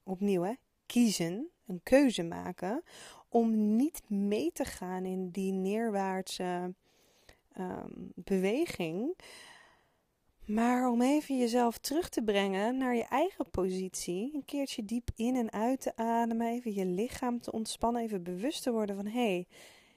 opnieuw 0.04 0.42
hè, 0.42 0.54
kiezen, 0.86 1.50
een 1.66 1.84
keuze 1.84 2.24
maken, 2.24 2.84
om 3.30 3.76
niet 3.76 4.10
mee 4.10 4.52
te 4.52 4.66
gaan 4.66 5.06
in 5.06 5.30
die 5.30 5.52
neerwaartse 5.52 6.74
um, 7.60 8.12
beweging. 8.16 9.18
Maar 10.46 10.90
om 10.90 11.02
even 11.02 11.38
jezelf 11.38 11.78
terug 11.78 12.10
te 12.10 12.24
brengen 12.24 12.78
naar 12.78 12.96
je 12.96 13.06
eigen 13.06 13.50
positie, 13.50 14.36
een 14.36 14.46
keertje 14.46 14.86
diep 14.86 15.10
in 15.16 15.36
en 15.36 15.52
uit 15.52 15.82
te 15.82 15.96
ademen, 15.96 16.48
even 16.48 16.74
je 16.74 16.86
lichaam 16.86 17.42
te 17.42 17.52
ontspannen, 17.52 18.02
even 18.02 18.24
bewust 18.24 18.64
te 18.64 18.72
worden 18.72 18.96
van 18.96 19.06
hé, 19.06 19.12
hey, 19.12 19.48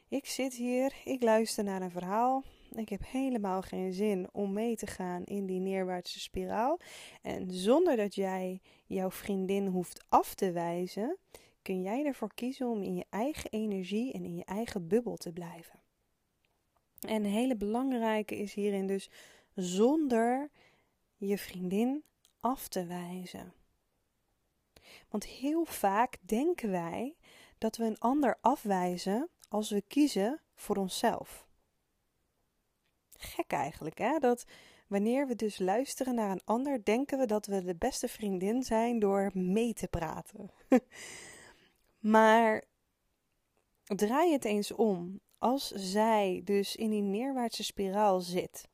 ik 0.08 0.26
zit 0.26 0.54
hier, 0.54 0.94
ik 1.04 1.22
luister 1.22 1.64
naar 1.64 1.82
een 1.82 1.90
verhaal. 1.90 2.42
Ik 2.70 2.88
heb 2.88 3.00
helemaal 3.06 3.62
geen 3.62 3.92
zin 3.92 4.28
om 4.32 4.52
mee 4.52 4.76
te 4.76 4.86
gaan 4.86 5.24
in 5.24 5.46
die 5.46 5.60
neerwaartse 5.60 6.20
spiraal. 6.20 6.78
En 7.22 7.50
zonder 7.50 7.96
dat 7.96 8.14
jij 8.14 8.60
jouw 8.86 9.10
vriendin 9.10 9.66
hoeft 9.66 10.04
af 10.08 10.34
te 10.34 10.52
wijzen, 10.52 11.18
kun 11.62 11.82
jij 11.82 12.04
ervoor 12.04 12.34
kiezen 12.34 12.68
om 12.68 12.82
in 12.82 12.94
je 12.94 13.04
eigen 13.10 13.50
energie 13.50 14.12
en 14.12 14.24
in 14.24 14.36
je 14.36 14.44
eigen 14.44 14.88
bubbel 14.88 15.16
te 15.16 15.32
blijven. 15.32 15.80
En 17.06 17.24
een 17.24 17.30
hele 17.30 17.56
belangrijke 17.56 18.36
is 18.36 18.54
hierin 18.54 18.86
dus 18.86 19.10
zonder 19.54 20.50
je 21.16 21.38
vriendin 21.38 22.02
af 22.40 22.68
te 22.68 22.86
wijzen. 22.86 23.52
Want 25.08 25.26
heel 25.26 25.64
vaak 25.64 26.16
denken 26.20 26.70
wij 26.70 27.16
dat 27.58 27.76
we 27.76 27.84
een 27.84 27.98
ander 27.98 28.38
afwijzen 28.40 29.28
als 29.48 29.70
we 29.70 29.82
kiezen 29.88 30.40
voor 30.54 30.76
onszelf. 30.76 31.46
Gek 33.16 33.52
eigenlijk, 33.52 33.98
hè? 33.98 34.18
Dat 34.18 34.44
wanneer 34.86 35.26
we 35.26 35.34
dus 35.34 35.58
luisteren 35.58 36.14
naar 36.14 36.30
een 36.30 36.44
ander, 36.44 36.84
denken 36.84 37.18
we 37.18 37.26
dat 37.26 37.46
we 37.46 37.64
de 37.64 37.74
beste 37.74 38.08
vriendin 38.08 38.62
zijn 38.62 38.98
door 38.98 39.30
mee 39.34 39.74
te 39.74 39.88
praten. 39.88 40.50
maar 42.14 42.64
draai 43.84 44.32
het 44.32 44.44
eens 44.44 44.72
om. 44.72 45.20
Als 45.44 45.68
zij 45.68 46.40
dus 46.44 46.76
in 46.76 46.90
die 46.90 47.02
neerwaartse 47.02 47.64
spiraal 47.64 48.20
zit. 48.20 48.68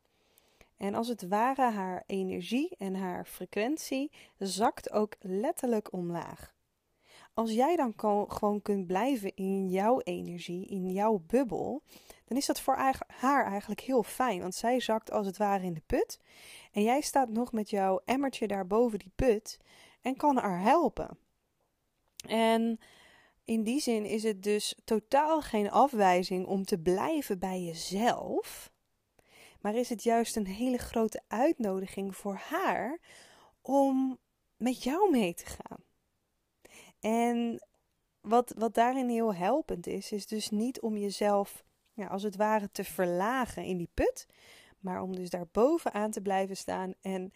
En 0.77 0.95
als 0.95 1.09
het 1.09 1.29
ware 1.29 1.71
haar 1.71 2.03
energie 2.07 2.75
en 2.79 2.95
haar 2.95 3.25
frequentie 3.25 4.11
zakt 4.39 4.93
ook 4.93 5.15
letterlijk 5.21 5.93
omlaag. 5.93 6.55
Als 7.35 7.53
jij 7.53 7.77
dan 7.77 7.93
gewoon 8.29 8.63
kunt 8.63 8.87
blijven 8.87 9.35
in 9.35 9.69
jouw 9.69 10.01
energie, 10.01 10.67
in 10.67 10.91
jouw 10.91 11.23
bubbel, 11.27 11.83
dan 12.25 12.37
is 12.37 12.47
dat 12.47 12.61
voor 12.61 12.77
haar 13.07 13.47
eigenlijk 13.47 13.81
heel 13.81 14.03
fijn. 14.03 14.41
Want 14.41 14.55
zij 14.55 14.81
zakt 14.81 15.11
als 15.11 15.27
het 15.27 15.37
ware 15.37 15.65
in 15.65 15.75
de 15.75 15.83
put. 15.87 16.19
En 16.73 16.83
jij 16.83 17.01
staat 17.01 17.29
nog 17.29 17.53
met 17.53 17.71
jouw 17.71 18.01
emmertje 18.05 18.47
daar 18.47 18.67
boven 18.67 18.99
die 18.99 19.13
put 19.17 19.59
en 20.01 20.17
kan 20.17 20.37
haar 20.37 20.61
helpen. 20.61 21.19
En 22.27 22.81
in 23.51 23.63
die 23.63 23.81
zin 23.81 24.05
is 24.05 24.23
het 24.23 24.43
dus 24.43 24.75
totaal 24.85 25.41
geen 25.41 25.71
afwijzing 25.71 26.47
om 26.47 26.65
te 26.65 26.79
blijven 26.79 27.39
bij 27.39 27.63
jezelf. 27.63 28.73
Maar 29.61 29.75
is 29.75 29.89
het 29.89 30.03
juist 30.03 30.37
een 30.37 30.47
hele 30.47 30.79
grote 30.79 31.23
uitnodiging 31.29 32.17
voor 32.17 32.35
haar 32.35 32.99
om 33.63 34.19
met 34.57 34.83
jou 34.83 35.11
mee 35.11 35.35
te 35.35 35.47
gaan. 35.47 35.79
En 37.01 37.67
wat, 38.21 38.55
wat 38.57 38.75
daarin 38.75 39.09
heel 39.09 39.35
helpend 39.35 39.87
is, 39.87 40.13
is 40.13 40.27
dus 40.27 40.51
niet 40.51 40.81
om 40.81 40.97
jezelf 40.97 41.65
ja, 41.93 42.07
als 42.07 42.23
het 42.23 42.37
ware 42.37 42.71
te 42.73 42.85
verlagen 42.85 43.65
in 43.65 43.77
die 43.77 43.91
put, 43.95 44.27
maar 44.79 45.03
om 45.03 45.17
dus 45.17 45.31
daar 45.31 45.49
bovenaan 45.53 46.11
te 46.11 46.21
blijven 46.21 46.57
staan 46.57 46.95
en 47.01 47.33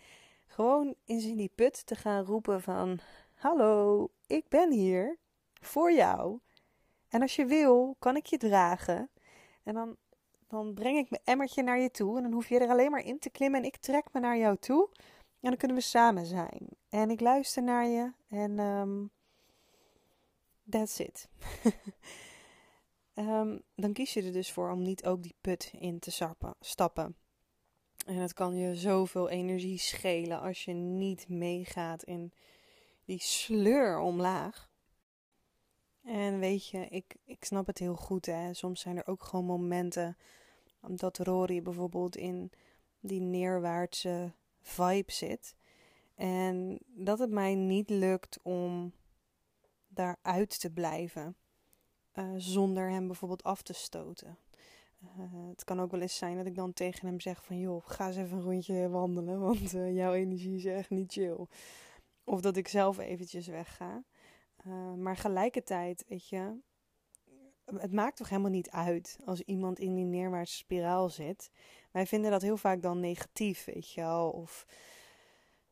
gewoon 0.46 0.94
eens 1.04 1.24
in 1.24 1.36
die 1.36 1.52
put 1.54 1.86
te 1.86 1.94
gaan 1.94 2.24
roepen 2.24 2.62
van 2.62 2.98
hallo, 3.34 4.08
ik 4.26 4.48
ben 4.48 4.72
hier 4.72 5.22
voor 5.66 5.92
jou. 5.92 6.38
En 7.08 7.22
als 7.22 7.36
je 7.36 7.44
wil, 7.44 7.96
kan 7.98 8.16
ik 8.16 8.26
je 8.26 8.36
dragen. 8.36 9.10
En 9.62 9.74
dan, 9.74 9.96
dan 10.48 10.74
breng 10.74 10.98
ik 10.98 11.10
mijn 11.10 11.22
emmertje 11.24 11.62
naar 11.62 11.78
je 11.78 11.90
toe. 11.90 12.16
En 12.16 12.22
dan 12.22 12.32
hoef 12.32 12.48
je 12.48 12.58
er 12.58 12.68
alleen 12.68 12.90
maar 12.90 13.04
in 13.04 13.18
te 13.18 13.30
klimmen. 13.30 13.60
En 13.60 13.66
ik 13.66 13.76
trek 13.76 14.12
me 14.12 14.20
naar 14.20 14.36
jou 14.36 14.56
toe. 14.56 14.88
En 15.40 15.50
dan 15.50 15.56
kunnen 15.56 15.76
we 15.76 15.82
samen 15.82 16.26
zijn. 16.26 16.68
En 16.88 17.10
ik 17.10 17.20
luister 17.20 17.62
naar 17.62 17.86
je. 17.86 18.12
En 18.28 18.58
um, 18.58 19.10
that's 20.70 20.98
it. 20.98 21.28
um, 23.14 23.62
dan 23.74 23.92
kies 23.92 24.14
je 24.14 24.22
er 24.22 24.32
dus 24.32 24.52
voor 24.52 24.70
om 24.70 24.82
niet 24.82 25.06
ook 25.06 25.22
die 25.22 25.34
put 25.40 25.72
in 25.78 25.98
te 25.98 26.10
stappen. 26.60 27.16
En 28.06 28.16
het 28.16 28.32
kan 28.32 28.56
je 28.56 28.74
zoveel 28.74 29.28
energie 29.28 29.78
schelen 29.78 30.40
als 30.40 30.64
je 30.64 30.72
niet 30.72 31.28
meegaat 31.28 32.02
in 32.02 32.32
die 33.04 33.20
sleur 33.20 33.98
omlaag. 33.98 34.72
En 36.04 36.38
weet 36.38 36.68
je, 36.68 36.88
ik, 36.88 37.16
ik 37.24 37.44
snap 37.44 37.66
het 37.66 37.78
heel 37.78 37.96
goed. 37.96 38.26
Hè. 38.26 38.54
Soms 38.54 38.80
zijn 38.80 38.96
er 38.96 39.06
ook 39.06 39.24
gewoon 39.24 39.44
momenten 39.44 40.16
dat 40.80 41.18
Rory 41.18 41.62
bijvoorbeeld 41.62 42.16
in 42.16 42.50
die 43.00 43.20
neerwaartse 43.20 44.32
vibe 44.60 45.12
zit. 45.12 45.54
En 46.14 46.78
dat 46.86 47.18
het 47.18 47.30
mij 47.30 47.54
niet 47.54 47.90
lukt 47.90 48.38
om 48.42 48.92
daaruit 49.88 50.60
te 50.60 50.70
blijven. 50.70 51.36
Uh, 52.14 52.32
zonder 52.36 52.90
hem 52.90 53.06
bijvoorbeeld 53.06 53.42
af 53.42 53.62
te 53.62 53.72
stoten. 53.72 54.38
Uh, 55.02 55.48
het 55.48 55.64
kan 55.64 55.80
ook 55.80 55.90
wel 55.90 56.00
eens 56.00 56.16
zijn 56.16 56.36
dat 56.36 56.46
ik 56.46 56.54
dan 56.54 56.72
tegen 56.72 57.06
hem 57.06 57.20
zeg 57.20 57.44
van... 57.44 57.58
joh, 57.58 57.82
ga 57.86 58.06
eens 58.06 58.16
even 58.16 58.36
een 58.36 58.42
rondje 58.42 58.88
wandelen, 58.88 59.40
want 59.40 59.74
uh, 59.74 59.94
jouw 59.94 60.12
energie 60.12 60.56
is 60.56 60.64
echt 60.64 60.90
niet 60.90 61.12
chill. 61.12 61.46
Of 62.24 62.40
dat 62.40 62.56
ik 62.56 62.68
zelf 62.68 62.98
eventjes 62.98 63.46
wegga. 63.46 64.04
Uh, 64.66 64.94
maar 64.94 65.16
gelijkertijd, 65.16 66.04
weet 66.08 66.28
je, 66.28 66.56
het 67.64 67.92
maakt 67.92 68.16
toch 68.16 68.28
helemaal 68.28 68.50
niet 68.50 68.70
uit 68.70 69.18
als 69.24 69.40
iemand 69.40 69.78
in 69.78 69.94
die 69.94 70.04
neerwaartse 70.04 70.56
spiraal 70.56 71.08
zit. 71.08 71.50
Wij 71.90 72.06
vinden 72.06 72.30
dat 72.30 72.42
heel 72.42 72.56
vaak 72.56 72.82
dan 72.82 73.00
negatief, 73.00 73.64
weet 73.64 73.92
je 73.92 74.00
wel. 74.00 74.30
Of 74.30 74.66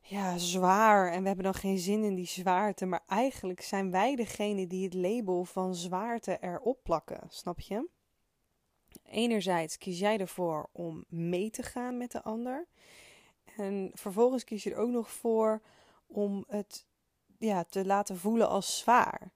ja, 0.00 0.38
zwaar. 0.38 1.12
En 1.12 1.20
we 1.20 1.26
hebben 1.26 1.44
dan 1.44 1.54
geen 1.54 1.78
zin 1.78 2.04
in 2.04 2.14
die 2.14 2.26
zwaarte. 2.26 2.86
Maar 2.86 3.02
eigenlijk 3.06 3.60
zijn 3.60 3.90
wij 3.90 4.16
degene 4.16 4.66
die 4.66 4.84
het 4.84 4.94
label 4.94 5.44
van 5.44 5.74
zwaarte 5.74 6.38
erop 6.40 6.78
plakken, 6.82 7.20
snap 7.28 7.60
je? 7.60 7.88
Enerzijds 9.04 9.78
kies 9.78 9.98
jij 9.98 10.18
ervoor 10.18 10.68
om 10.72 11.04
mee 11.08 11.50
te 11.50 11.62
gaan 11.62 11.96
met 11.96 12.10
de 12.10 12.22
ander. 12.22 12.66
En 13.56 13.90
vervolgens 13.94 14.44
kies 14.44 14.62
je 14.62 14.70
er 14.70 14.76
ook 14.76 14.90
nog 14.90 15.10
voor 15.10 15.62
om 16.06 16.44
het 16.48 16.86
ja, 17.44 17.64
te 17.64 17.86
laten 17.86 18.16
voelen 18.16 18.48
als 18.48 18.78
zwaar. 18.78 19.32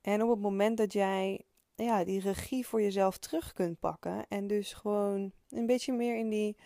En 0.00 0.22
op 0.22 0.30
het 0.30 0.40
moment 0.40 0.76
dat 0.76 0.92
jij 0.92 1.44
ja, 1.74 2.04
die 2.04 2.20
regie 2.20 2.66
voor 2.66 2.82
jezelf 2.82 3.18
terug 3.18 3.52
kunt 3.52 3.78
pakken 3.78 4.26
en 4.28 4.46
dus 4.46 4.72
gewoon 4.72 5.32
een 5.48 5.66
beetje 5.66 5.92
meer 5.92 6.16
in 6.16 6.28
die 6.28 6.56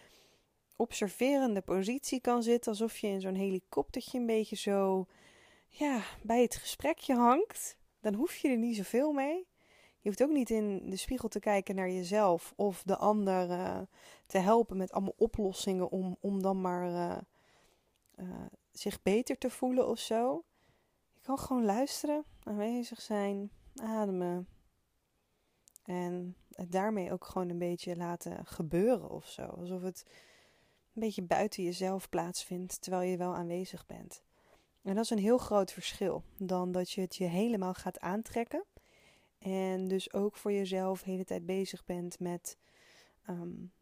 observerende 0.77 1.61
positie 1.61 2.21
kan 2.21 2.43
zitten, 2.43 2.71
alsof 2.71 2.99
je 2.99 3.07
in 3.07 3.21
zo'n 3.21 3.35
helikoptertje 3.35 4.19
een 4.19 4.27
beetje 4.27 4.57
zo 4.57 5.07
ja, 5.69 6.03
bij 6.23 6.43
het 6.43 6.57
gesprekje 6.57 7.15
hangt, 7.15 7.77
dan 8.01 8.15
hoef 8.15 8.37
je 8.37 8.49
er 8.49 8.59
niet 8.59 8.77
zoveel 8.77 9.13
mee. 9.13 9.47
Je 10.01 10.09
hoeft 10.09 10.23
ook 10.23 10.37
niet 10.37 10.51
in 10.51 10.91
de 10.91 10.97
spiegel 10.97 11.29
te 11.29 11.41
kijken 11.41 11.75
naar 11.75 11.91
jezelf 11.91 12.53
of 12.57 12.83
de 12.83 12.97
ander 12.97 13.51
uh, 13.51 13.81
te 14.27 14.39
helpen 14.39 14.77
met 14.77 14.93
allemaal 14.93 15.15
oplossingen 15.17 15.91
om, 15.91 16.17
om 16.21 16.43
dan 16.43 16.61
maar 16.61 16.91
uh, 16.91 17.19
uh, 18.17 18.47
zich 18.73 19.03
beter 19.03 19.39
te 19.39 19.51
voelen 19.51 19.89
of 19.89 19.99
zo 19.99 20.45
kan 21.29 21.39
gewoon 21.39 21.65
luisteren, 21.65 22.25
aanwezig 22.43 23.01
zijn, 23.01 23.51
ademen. 23.77 24.49
En 25.85 26.37
het 26.53 26.73
daarmee 26.73 27.13
ook 27.13 27.25
gewoon 27.25 27.49
een 27.49 27.59
beetje 27.59 27.97
laten 27.97 28.47
gebeuren 28.47 29.11
of 29.11 29.27
zo. 29.27 29.43
Alsof 29.43 29.83
het 29.83 30.05
een 30.95 31.01
beetje 31.01 31.23
buiten 31.23 31.63
jezelf 31.63 32.09
plaatsvindt 32.09 32.83
terwijl 32.83 33.11
je 33.11 33.17
wel 33.17 33.35
aanwezig 33.35 33.87
bent. 33.87 34.23
En 34.83 34.95
dat 34.95 35.05
is 35.05 35.11
een 35.11 35.19
heel 35.19 35.39
groot 35.39 35.73
verschil 35.73 36.23
dan 36.37 36.73
dat 36.73 36.91
je 36.91 37.01
het 37.01 37.17
je 37.17 37.25
helemaal 37.25 37.75
gaat 37.75 38.01
aantrekken. 38.01 38.65
En 39.39 39.89
dus 39.89 40.13
ook 40.13 40.37
voor 40.37 40.53
jezelf 40.53 41.03
de 41.03 41.11
hele 41.11 41.25
tijd 41.25 41.47
bezig 41.47 41.85
bent 41.85 42.21
met 42.21 42.59
um, 43.31 43.73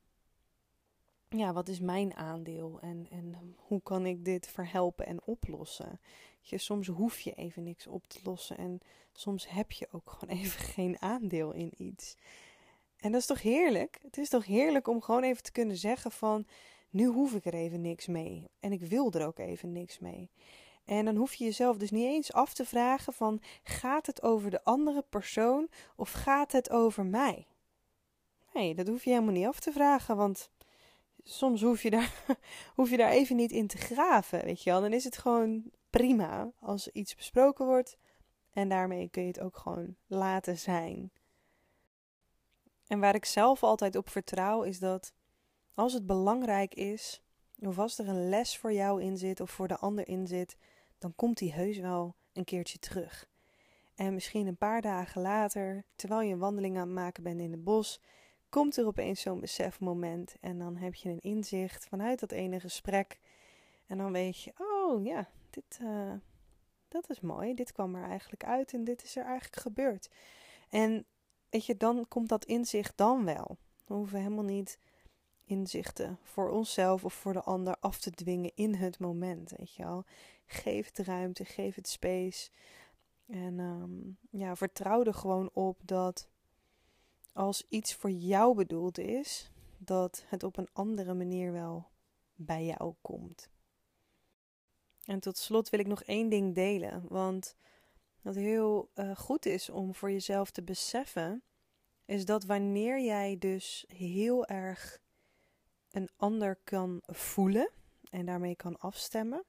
ja, 1.28 1.52
wat 1.52 1.68
is 1.68 1.80
mijn 1.80 2.14
aandeel 2.14 2.78
en, 2.80 3.06
en 3.10 3.54
hoe 3.56 3.82
kan 3.82 4.06
ik 4.06 4.24
dit 4.24 4.46
verhelpen 4.46 5.06
en 5.06 5.22
oplossen? 5.22 6.00
Je, 6.48 6.58
soms 6.58 6.86
hoef 6.86 7.20
je 7.20 7.32
even 7.32 7.62
niks 7.62 7.86
op 7.86 8.06
te 8.06 8.18
lossen 8.22 8.56
en 8.56 8.80
soms 9.12 9.48
heb 9.48 9.72
je 9.72 9.88
ook 9.90 10.10
gewoon 10.10 10.36
even 10.40 10.60
geen 10.60 11.02
aandeel 11.02 11.52
in 11.52 11.72
iets. 11.76 12.16
En 12.96 13.12
dat 13.12 13.20
is 13.20 13.26
toch 13.26 13.42
heerlijk? 13.42 13.98
Het 14.02 14.18
is 14.18 14.28
toch 14.28 14.46
heerlijk 14.46 14.88
om 14.88 15.02
gewoon 15.02 15.22
even 15.22 15.42
te 15.42 15.52
kunnen 15.52 15.76
zeggen 15.76 16.10
van 16.10 16.46
nu 16.90 17.06
hoef 17.06 17.34
ik 17.34 17.44
er 17.44 17.54
even 17.54 17.80
niks 17.80 18.06
mee 18.06 18.50
en 18.60 18.72
ik 18.72 18.82
wil 18.82 19.12
er 19.12 19.26
ook 19.26 19.38
even 19.38 19.72
niks 19.72 19.98
mee. 19.98 20.30
En 20.84 21.04
dan 21.04 21.16
hoef 21.16 21.34
je 21.34 21.44
jezelf 21.44 21.76
dus 21.76 21.90
niet 21.90 22.04
eens 22.04 22.32
af 22.32 22.54
te 22.54 22.64
vragen 22.64 23.12
van 23.12 23.40
gaat 23.62 24.06
het 24.06 24.22
over 24.22 24.50
de 24.50 24.64
andere 24.64 25.04
persoon 25.08 25.68
of 25.96 26.12
gaat 26.12 26.52
het 26.52 26.70
over 26.70 27.04
mij? 27.04 27.46
Nee, 28.52 28.74
dat 28.74 28.88
hoef 28.88 29.04
je 29.04 29.10
helemaal 29.10 29.32
niet 29.32 29.46
af 29.46 29.60
te 29.60 29.72
vragen, 29.72 30.16
want 30.16 30.50
soms 31.22 31.62
hoef 31.62 31.82
je, 31.82 31.90
daar, 31.90 32.24
hoef 32.76 32.90
je 32.90 32.96
daar 32.96 33.10
even 33.10 33.36
niet 33.36 33.52
in 33.52 33.66
te 33.66 33.76
graven, 33.76 34.44
weet 34.44 34.62
je 34.62 34.70
wel. 34.70 34.80
Dan 34.80 34.92
is 34.92 35.04
het 35.04 35.18
gewoon 35.18 35.70
prima 35.96 36.52
als 36.60 36.88
iets 36.88 37.14
besproken 37.14 37.66
wordt. 37.66 37.96
En 38.52 38.68
daarmee 38.68 39.08
kun 39.08 39.22
je 39.22 39.28
het 39.28 39.40
ook 39.40 39.56
gewoon 39.56 39.96
laten 40.06 40.58
zijn. 40.58 41.10
En 42.86 43.00
waar 43.00 43.14
ik 43.14 43.24
zelf 43.24 43.62
altijd 43.62 43.96
op 43.96 44.08
vertrouw 44.08 44.62
is 44.62 44.78
dat 44.78 45.12
als 45.74 45.92
het 45.92 46.06
belangrijk 46.06 46.74
is, 46.74 47.22
of 47.58 47.78
als 47.78 47.98
er 47.98 48.08
een 48.08 48.28
les 48.28 48.58
voor 48.58 48.72
jou 48.72 49.02
in 49.02 49.16
zit 49.16 49.40
of 49.40 49.50
voor 49.50 49.68
de 49.68 49.76
ander 49.76 50.08
in 50.08 50.26
zit, 50.26 50.56
dan 50.98 51.14
komt 51.14 51.38
die 51.38 51.52
heus 51.52 51.78
wel 51.78 52.14
een 52.32 52.44
keertje 52.44 52.78
terug. 52.78 53.28
En 53.94 54.14
misschien 54.14 54.46
een 54.46 54.56
paar 54.56 54.80
dagen 54.80 55.22
later, 55.22 55.84
terwijl 55.94 56.20
je 56.20 56.32
een 56.32 56.38
wandeling 56.38 56.76
aan 56.76 56.86
het 56.86 56.96
maken 56.96 57.22
bent 57.22 57.40
in 57.40 57.52
het 57.52 57.64
bos, 57.64 58.00
komt 58.48 58.76
er 58.76 58.86
opeens 58.86 59.20
zo'n 59.20 59.40
besefmoment 59.40 60.36
en 60.40 60.58
dan 60.58 60.76
heb 60.76 60.94
je 60.94 61.08
een 61.08 61.20
inzicht 61.20 61.86
vanuit 61.86 62.20
dat 62.20 62.32
ene 62.32 62.60
gesprek. 62.60 63.20
En 63.86 63.98
dan 63.98 64.12
weet 64.12 64.42
je, 64.42 64.52
oh 64.58 65.04
ja, 65.04 65.28
dit, 65.56 65.78
uh, 65.82 66.12
dat 66.88 67.10
is 67.10 67.20
mooi. 67.20 67.54
Dit 67.54 67.72
kwam 67.72 67.94
er 67.94 68.08
eigenlijk 68.08 68.44
uit 68.44 68.72
en 68.72 68.84
dit 68.84 69.02
is 69.02 69.16
er 69.16 69.24
eigenlijk 69.24 69.62
gebeurd. 69.62 70.10
En 70.68 71.06
weet 71.50 71.66
je, 71.66 71.76
dan 71.76 72.08
komt 72.08 72.28
dat 72.28 72.44
inzicht 72.44 72.96
dan 72.96 73.24
wel. 73.24 73.56
We 73.86 73.94
hoeven 73.94 74.18
helemaal 74.18 74.44
niet 74.44 74.78
inzichten 75.44 76.18
voor 76.22 76.50
onszelf 76.50 77.04
of 77.04 77.14
voor 77.14 77.32
de 77.32 77.42
ander 77.42 77.76
af 77.80 77.98
te 77.98 78.10
dwingen 78.10 78.52
in 78.54 78.74
het 78.74 78.98
moment. 78.98 79.52
Weet 79.56 79.74
je 79.74 79.82
wel. 79.82 80.04
Geef 80.46 80.86
het 80.86 81.06
ruimte, 81.06 81.44
geef 81.44 81.74
het 81.74 81.88
space. 81.88 82.50
En 83.26 83.58
um, 83.58 84.18
ja, 84.30 84.56
vertrouw 84.56 85.04
er 85.04 85.14
gewoon 85.14 85.50
op 85.52 85.80
dat 85.84 86.28
als 87.32 87.66
iets 87.68 87.94
voor 87.94 88.10
jou 88.10 88.54
bedoeld 88.54 88.98
is, 88.98 89.50
dat 89.78 90.24
het 90.28 90.42
op 90.42 90.56
een 90.56 90.68
andere 90.72 91.14
manier 91.14 91.52
wel 91.52 91.86
bij 92.34 92.64
jou 92.64 92.94
komt. 93.00 93.50
En 95.06 95.20
tot 95.20 95.38
slot 95.38 95.70
wil 95.70 95.80
ik 95.80 95.86
nog 95.86 96.02
één 96.02 96.28
ding 96.28 96.54
delen, 96.54 97.04
want 97.08 97.56
wat 98.22 98.34
heel 98.34 98.90
uh, 98.94 99.16
goed 99.16 99.46
is 99.46 99.70
om 99.70 99.94
voor 99.94 100.10
jezelf 100.10 100.50
te 100.50 100.62
beseffen, 100.62 101.42
is 102.04 102.24
dat 102.24 102.44
wanneer 102.44 103.00
jij 103.00 103.36
dus 103.38 103.84
heel 103.88 104.46
erg 104.46 105.00
een 105.90 106.08
ander 106.16 106.58
kan 106.64 107.02
voelen 107.06 107.70
en 108.10 108.26
daarmee 108.26 108.56
kan 108.56 108.78
afstemmen, 108.78 109.44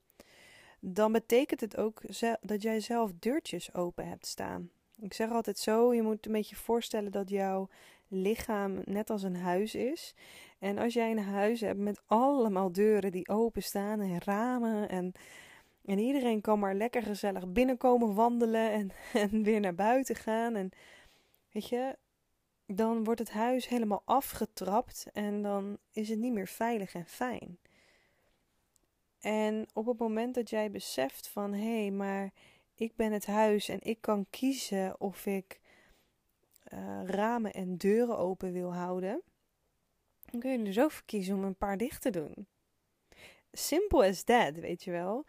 dan 0.80 1.12
betekent 1.12 1.62
het 1.62 1.78
ook 1.78 2.02
dat 2.42 2.62
jij 2.62 2.80
zelf 2.80 3.12
deurtjes 3.20 3.74
open 3.74 4.08
hebt 4.08 4.26
staan. 4.26 4.70
Ik 5.00 5.14
zeg 5.14 5.32
altijd 5.32 5.58
zo: 5.58 5.94
je 5.94 6.02
moet 6.02 6.26
een 6.26 6.32
beetje 6.32 6.56
voorstellen 6.56 7.12
dat 7.12 7.30
jouw 7.30 7.70
lichaam 8.08 8.82
net 8.86 9.10
als 9.10 9.24
een 9.24 9.36
huis 9.36 9.76
is. 9.76 10.14
En 10.60 10.78
als 10.78 10.94
jij 10.94 11.12
een 11.12 11.24
huis 11.24 11.62
hebt 11.62 11.80
met 11.80 12.02
allemaal 12.06 12.72
deuren 12.72 13.12
die 13.12 13.30
openstaan 13.30 14.00
en 14.00 14.20
ramen 14.20 14.90
en, 14.90 15.14
en 15.88 16.00
iedereen 16.00 16.42
kan 16.42 16.60
maar 16.60 16.76
lekker 16.76 17.04
gezellig 17.04 17.52
binnenkomen 17.52 18.14
wandelen 18.14 18.72
en, 19.14 19.44
weer 19.44 19.60
naar 19.60 19.76
buiten 19.76 20.16
gaan. 20.16 20.56
En 20.56 20.70
weet 21.52 21.70
je, 21.70 21.98
dan 22.66 23.04
wordt 23.04 23.20
het 23.20 23.32
huis 23.32 23.68
helemaal 23.68 24.02
afgetrapt 24.06 25.06
en 25.14 25.42
dan 25.42 25.78
is 25.92 26.10
het 26.10 26.20
niet 26.20 26.34
meer 26.34 26.48
veilig 26.48 26.94
en 26.94 27.06
fijn. 27.06 27.60
En 29.20 29.68
op 29.74 29.86
het 29.86 29.98
moment 29.98 30.36
dat 30.36 30.50
jij 30.50 30.72
beseft 30.72 31.28
van 31.28 31.54
hé, 31.54 31.82
hey, 31.82 31.92
maar 31.92 32.34
ik 32.76 32.96
ben 32.96 33.12
het 33.12 33.26
huis 33.26 33.70
en 33.70 33.80
ik 33.82 34.02
kan 34.02 34.26
kiezen 34.30 35.00
of 35.00 35.26
ik 35.26 35.60
uh, 36.74 37.02
ramen 37.04 37.54
en 37.54 37.78
deuren 37.78 38.18
open 38.18 38.52
wil 38.52 38.74
houden, 38.74 39.22
dan 40.26 40.40
kun 40.40 40.52
je 40.52 40.72
er 40.72 40.84
ook 40.84 40.92
voor 40.92 41.06
kiezen 41.06 41.36
om 41.36 41.44
een 41.44 41.58
paar 41.58 41.78
dicht 41.78 42.02
te 42.02 42.10
doen. 42.10 42.48
Simple 43.52 44.08
as 44.08 44.24
that, 44.24 44.60
weet 44.60 44.84
je 44.84 44.92
wel. 44.92 45.26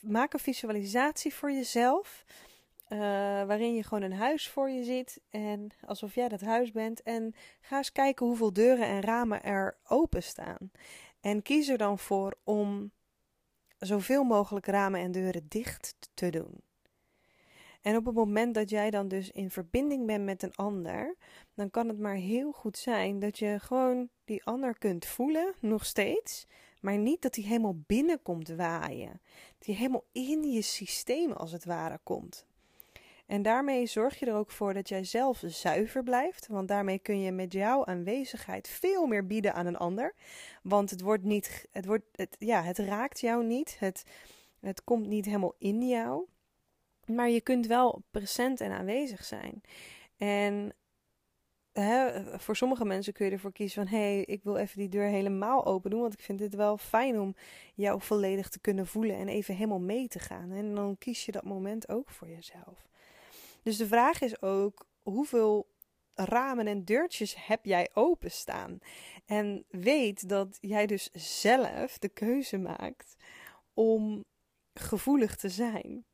Maak 0.00 0.32
een 0.32 0.38
visualisatie 0.38 1.34
voor 1.34 1.52
jezelf. 1.52 2.24
Uh, 2.88 2.98
waarin 3.44 3.74
je 3.74 3.82
gewoon 3.82 4.02
een 4.02 4.12
huis 4.12 4.48
voor 4.48 4.70
je 4.70 4.84
ziet. 4.84 5.20
En 5.30 5.70
alsof 5.86 6.14
jij 6.14 6.28
dat 6.28 6.40
huis 6.40 6.72
bent. 6.72 7.02
En 7.02 7.34
ga 7.60 7.76
eens 7.76 7.92
kijken 7.92 8.26
hoeveel 8.26 8.52
deuren 8.52 8.86
en 8.86 9.00
ramen 9.00 9.42
er 9.42 9.76
open 9.86 10.22
staan. 10.22 10.70
En 11.20 11.42
kies 11.42 11.68
er 11.68 11.78
dan 11.78 11.98
voor 11.98 12.34
om 12.44 12.90
zoveel 13.78 14.24
mogelijk 14.24 14.66
ramen 14.66 15.00
en 15.00 15.12
deuren 15.12 15.46
dicht 15.48 15.96
te 16.14 16.30
doen. 16.30 16.60
En 17.82 17.96
op 17.96 18.04
het 18.04 18.14
moment 18.14 18.54
dat 18.54 18.70
jij 18.70 18.90
dan 18.90 19.08
dus 19.08 19.30
in 19.30 19.50
verbinding 19.50 20.06
bent 20.06 20.24
met 20.24 20.42
een 20.42 20.54
ander, 20.54 21.16
dan 21.54 21.70
kan 21.70 21.88
het 21.88 21.98
maar 21.98 22.14
heel 22.14 22.52
goed 22.52 22.78
zijn 22.78 23.18
dat 23.18 23.38
je 23.38 23.58
gewoon 23.60 24.08
die 24.24 24.44
ander 24.44 24.78
kunt 24.78 25.06
voelen, 25.06 25.54
nog 25.60 25.84
steeds. 25.84 26.46
Maar 26.80 26.98
niet 26.98 27.22
dat 27.22 27.34
hij 27.34 27.44
helemaal 27.44 27.82
binnenkomt 27.86 28.48
waaien. 28.48 29.20
Dat 29.58 29.66
hij 29.66 29.74
helemaal 29.74 30.04
in 30.12 30.42
je 30.52 30.62
systeem 30.62 31.32
als 31.32 31.52
het 31.52 31.64
ware 31.64 31.98
komt. 32.02 32.46
En 33.26 33.42
daarmee 33.42 33.86
zorg 33.86 34.18
je 34.18 34.26
er 34.26 34.34
ook 34.34 34.50
voor 34.50 34.74
dat 34.74 34.88
jij 34.88 35.04
zelf 35.04 35.42
zuiver 35.46 36.02
blijft. 36.02 36.46
Want 36.46 36.68
daarmee 36.68 36.98
kun 36.98 37.20
je 37.20 37.32
met 37.32 37.52
jouw 37.52 37.84
aanwezigheid 37.84 38.68
veel 38.68 39.06
meer 39.06 39.26
bieden 39.26 39.54
aan 39.54 39.66
een 39.66 39.76
ander. 39.76 40.14
Want 40.62 40.90
het 40.90 41.00
wordt 41.00 41.24
niet, 41.24 41.68
het 41.72 41.86
wordt, 41.86 42.04
het, 42.12 42.36
ja, 42.38 42.62
het 42.62 42.78
raakt 42.78 43.20
jou 43.20 43.44
niet. 43.44 43.76
Het, 43.78 44.04
het 44.60 44.84
komt 44.84 45.06
niet 45.06 45.24
helemaal 45.24 45.54
in 45.58 45.88
jou. 45.88 46.26
Maar 47.06 47.28
je 47.28 47.40
kunt 47.40 47.66
wel 47.66 48.02
present 48.10 48.60
en 48.60 48.70
aanwezig 48.70 49.24
zijn. 49.24 49.62
En 50.16 50.72
hè, 51.82 52.38
voor 52.38 52.56
sommige 52.56 52.84
mensen 52.84 53.12
kun 53.12 53.26
je 53.26 53.32
ervoor 53.32 53.52
kiezen 53.52 53.86
van... 53.86 53.98
hé, 53.98 54.04
hey, 54.04 54.24
ik 54.24 54.42
wil 54.42 54.56
even 54.56 54.78
die 54.78 54.88
deur 54.88 55.08
helemaal 55.08 55.66
open 55.66 55.90
doen... 55.90 56.00
want 56.00 56.12
ik 56.12 56.20
vind 56.20 56.40
het 56.40 56.54
wel 56.54 56.76
fijn 56.78 57.20
om 57.20 57.34
jou 57.74 58.00
volledig 58.00 58.48
te 58.48 58.60
kunnen 58.60 58.86
voelen... 58.86 59.16
en 59.16 59.28
even 59.28 59.54
helemaal 59.54 59.80
mee 59.80 60.08
te 60.08 60.18
gaan. 60.18 60.52
En 60.52 60.74
dan 60.74 60.98
kies 60.98 61.24
je 61.24 61.32
dat 61.32 61.44
moment 61.44 61.88
ook 61.88 62.10
voor 62.10 62.28
jezelf. 62.28 62.88
Dus 63.62 63.76
de 63.76 63.86
vraag 63.86 64.20
is 64.20 64.42
ook... 64.42 64.86
hoeveel 65.02 65.66
ramen 66.14 66.66
en 66.66 66.84
deurtjes 66.84 67.46
heb 67.46 67.64
jij 67.64 67.88
openstaan? 67.94 68.78
En 69.26 69.64
weet 69.68 70.28
dat 70.28 70.58
jij 70.60 70.86
dus 70.86 71.10
zelf 71.12 71.98
de 71.98 72.08
keuze 72.08 72.58
maakt... 72.58 73.16
om 73.74 74.24
gevoelig 74.74 75.36
te 75.36 75.48
zijn... 75.48 76.06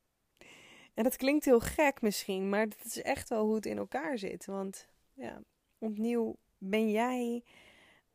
En 0.94 1.04
dat 1.04 1.16
klinkt 1.16 1.44
heel 1.44 1.60
gek 1.60 2.00
misschien, 2.00 2.48
maar 2.48 2.68
dat 2.68 2.84
is 2.84 3.02
echt 3.02 3.28
wel 3.28 3.44
hoe 3.44 3.54
het 3.54 3.66
in 3.66 3.78
elkaar 3.78 4.18
zit. 4.18 4.46
Want 4.46 4.88
ja, 5.12 5.42
opnieuw 5.84 6.36
ben 6.58 6.90
jij 6.90 7.44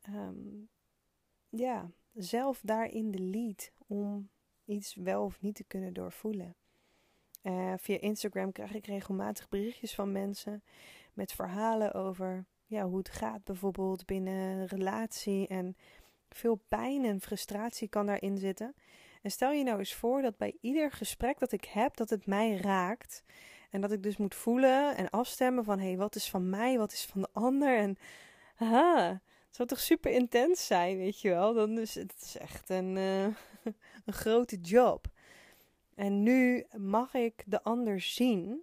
ehm, 0.00 0.64
ja, 1.48 1.90
zelf 2.12 2.60
daarin 2.64 3.10
de 3.10 3.20
lead 3.20 3.72
om 3.86 4.28
iets 4.64 4.94
wel 4.94 5.24
of 5.24 5.40
niet 5.40 5.54
te 5.54 5.64
kunnen 5.64 5.92
doorvoelen. 5.92 6.54
Uh, 7.42 7.74
via 7.76 8.00
Instagram 8.00 8.52
krijg 8.52 8.74
ik 8.74 8.86
regelmatig 8.86 9.48
berichtjes 9.48 9.94
van 9.94 10.12
mensen 10.12 10.62
met 11.12 11.32
verhalen 11.32 11.94
over 11.94 12.46
ja, 12.66 12.88
hoe 12.88 12.98
het 12.98 13.08
gaat 13.08 13.44
bijvoorbeeld 13.44 14.06
binnen 14.06 14.34
een 14.34 14.66
relatie. 14.66 15.46
En 15.46 15.76
veel 16.28 16.60
pijn 16.68 17.04
en 17.04 17.20
frustratie 17.20 17.88
kan 17.88 18.06
daarin 18.06 18.38
zitten. 18.38 18.74
En 19.22 19.30
stel 19.30 19.52
je 19.52 19.64
nou 19.64 19.78
eens 19.78 19.94
voor 19.94 20.22
dat 20.22 20.36
bij 20.36 20.56
ieder 20.60 20.92
gesprek 20.92 21.38
dat 21.38 21.52
ik 21.52 21.64
heb, 21.64 21.96
dat 21.96 22.10
het 22.10 22.26
mij 22.26 22.56
raakt. 22.56 23.24
En 23.70 23.80
dat 23.80 23.92
ik 23.92 24.02
dus 24.02 24.16
moet 24.16 24.34
voelen 24.34 24.96
en 24.96 25.10
afstemmen 25.10 25.64
van, 25.64 25.78
hé, 25.78 25.86
hey, 25.86 25.96
wat 25.96 26.14
is 26.14 26.30
van 26.30 26.48
mij, 26.48 26.78
wat 26.78 26.92
is 26.92 27.04
van 27.04 27.20
de 27.20 27.28
ander? 27.32 27.76
En, 27.78 27.96
aha, 28.56 29.20
het 29.46 29.56
zou 29.56 29.68
toch 29.68 29.80
super 29.80 30.10
intens 30.10 30.66
zijn, 30.66 30.96
weet 30.96 31.20
je 31.20 31.28
wel? 31.28 31.54
Dan 31.54 31.78
is 31.78 31.94
het 31.94 32.14
is 32.22 32.36
echt 32.36 32.68
een, 32.68 32.96
uh, 32.96 33.24
een 34.06 34.12
grote 34.12 34.56
job. 34.56 35.06
En 35.94 36.22
nu 36.22 36.66
mag 36.76 37.14
ik 37.14 37.42
de 37.46 37.62
ander 37.62 38.00
zien 38.00 38.62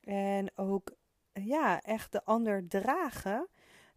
en 0.00 0.50
ook, 0.54 0.96
ja, 1.32 1.80
echt 1.80 2.12
de 2.12 2.24
ander 2.24 2.68
dragen 2.68 3.48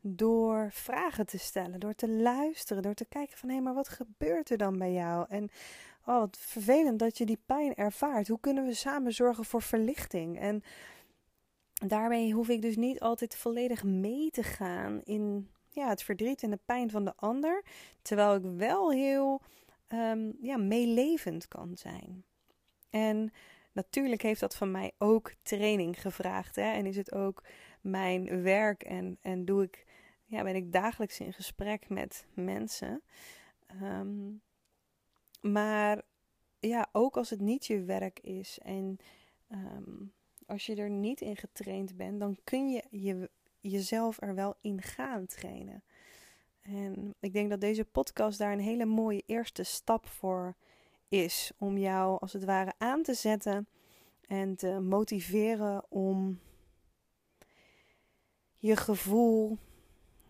door 0.02 0.70
vragen 0.72 1.26
te 1.26 1.38
stellen, 1.38 1.80
door 1.80 1.94
te 1.94 2.10
luisteren, 2.10 2.84
door 2.84 2.94
te 2.94 3.06
kijken 3.06 3.38
van 3.38 3.50
hé, 3.50 3.56
hey, 3.56 3.64
maar 3.64 3.74
wat 3.74 3.90
gebeurt 3.90 4.50
er 4.50 4.58
dan 4.58 4.78
bij 4.78 4.94
jou? 4.94 5.26
En 5.30 5.50
oh, 6.06 6.20
wat 6.20 6.38
vervelend 6.40 7.00
dat 7.00 7.18
je 7.18 7.26
die 7.26 7.42
pijn 7.46 7.76
ervaart. 7.76 8.28
Hoe 8.28 8.40
kunnen 8.40 8.66
we 8.66 8.74
samen 8.74 9.14
zorgen 9.14 9.46
voor 9.46 9.62
verlichting? 9.62 10.40
En 10.40 10.64
daarmee 11.74 12.34
hoef 12.34 12.50
ik 12.50 12.62
dus 12.62 12.76
niet 12.76 13.00
altijd 13.00 13.36
volledig 13.36 13.84
mee 13.84 14.30
te 14.30 14.44
gaan 14.44 15.02
in 15.04 15.50
ja, 15.70 15.90
het 15.90 16.04
verdriet 16.04 16.44
en 16.44 16.50
de 16.50 16.60
pijn 16.66 16.90
van 16.90 17.06
de 17.06 17.14
ander, 17.16 17.64
terwijl 18.02 18.36
ik 18.36 18.44
wel 18.44 18.92
heel 18.92 19.42
um, 19.88 20.34
ja, 20.42 20.58
meelevend 20.58 21.48
kan 21.48 21.78
zijn. 21.78 22.24
En 22.90 23.32
natuurlijk 23.72 24.22
heeft 24.22 24.40
dat 24.40 24.56
van 24.56 24.72
mij 24.72 24.92
ook 24.98 25.34
training 25.42 26.02
gevraagd. 26.02 26.56
Hè? 26.56 26.72
En 26.72 26.86
is 26.86 26.96
het 26.96 27.12
ook 27.12 27.44
mijn 27.82 28.42
werk 28.42 28.84
en, 28.84 29.18
en 29.22 29.46
doe 29.46 29.64
ik 29.64 29.86
ja, 30.32 30.44
ben 30.44 30.56
ik 30.56 30.72
dagelijks 30.72 31.20
in 31.20 31.34
gesprek 31.34 31.90
met 31.90 32.26
mensen. 32.34 33.02
Ehm, 33.68 34.32
maar 35.42 36.02
ja, 36.60 36.90
ook 36.92 37.18
als 37.18 37.30
het 37.30 37.42
niet 37.42 37.66
je 37.66 37.84
werk 37.84 38.20
is 38.20 38.60
en 38.60 38.98
ehm, 39.48 40.06
als 40.46 40.66
je 40.66 40.76
er 40.76 40.90
niet 40.90 41.22
in 41.22 41.38
getraind 41.38 41.98
bent, 41.98 42.20
dan 42.20 42.38
kun 42.44 42.70
je, 42.70 42.84
je 42.90 43.30
jezelf 43.60 44.22
er 44.22 44.36
wel 44.36 44.56
in 44.62 44.82
gaan 44.82 45.26
trainen. 45.26 45.84
En 46.62 47.16
ik 47.20 47.34
denk 47.34 47.50
dat 47.50 47.62
deze 47.62 47.86
podcast 47.86 48.38
daar 48.38 48.52
een 48.52 48.60
hele 48.60 48.86
mooie 48.86 49.24
eerste 49.26 49.64
stap 49.64 50.08
voor 50.08 50.56
is. 51.08 51.52
Om 51.58 51.78
jou 51.78 52.20
als 52.20 52.34
het 52.34 52.44
ware 52.44 52.74
aan 52.78 53.04
te 53.04 53.14
zetten 53.14 53.68
en 54.28 54.56
te 54.56 54.80
motiveren 54.80 55.86
om 55.90 56.40
je 58.58 58.76
gevoel 58.76 59.58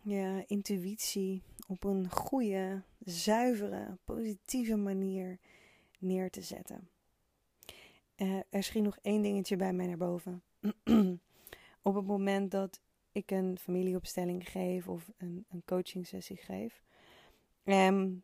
je 0.01 0.43
intuïtie 0.47 1.43
op 1.67 1.83
een 1.83 2.09
goede, 2.11 2.83
zuivere, 3.03 3.97
positieve 4.03 4.75
manier 4.75 5.39
neer 5.99 6.29
te 6.29 6.41
zetten. 6.41 6.89
Uh, 8.15 8.39
er 8.49 8.63
schiet 8.63 8.83
nog 8.83 8.97
één 9.01 9.21
dingetje 9.21 9.55
bij 9.55 9.73
mij 9.73 9.87
naar 9.87 9.97
boven. 9.97 10.43
op 11.81 11.95
het 11.95 12.05
moment 12.05 12.51
dat 12.51 12.79
ik 13.11 13.31
een 13.31 13.57
familieopstelling 13.59 14.49
geef 14.49 14.87
of 14.87 15.11
een, 15.17 15.45
een 15.49 15.63
coaching 15.65 16.07
sessie 16.07 16.37
geef. 16.37 16.83
Um, 17.63 18.23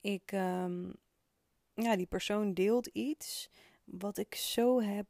ik, 0.00 0.32
um, 0.32 0.94
ja, 1.74 1.96
die 1.96 2.06
persoon 2.06 2.54
deelt 2.54 2.86
iets 2.86 3.50
wat 3.84 4.18
ik 4.18 4.34
zo 4.34 4.80
heb, 4.80 5.06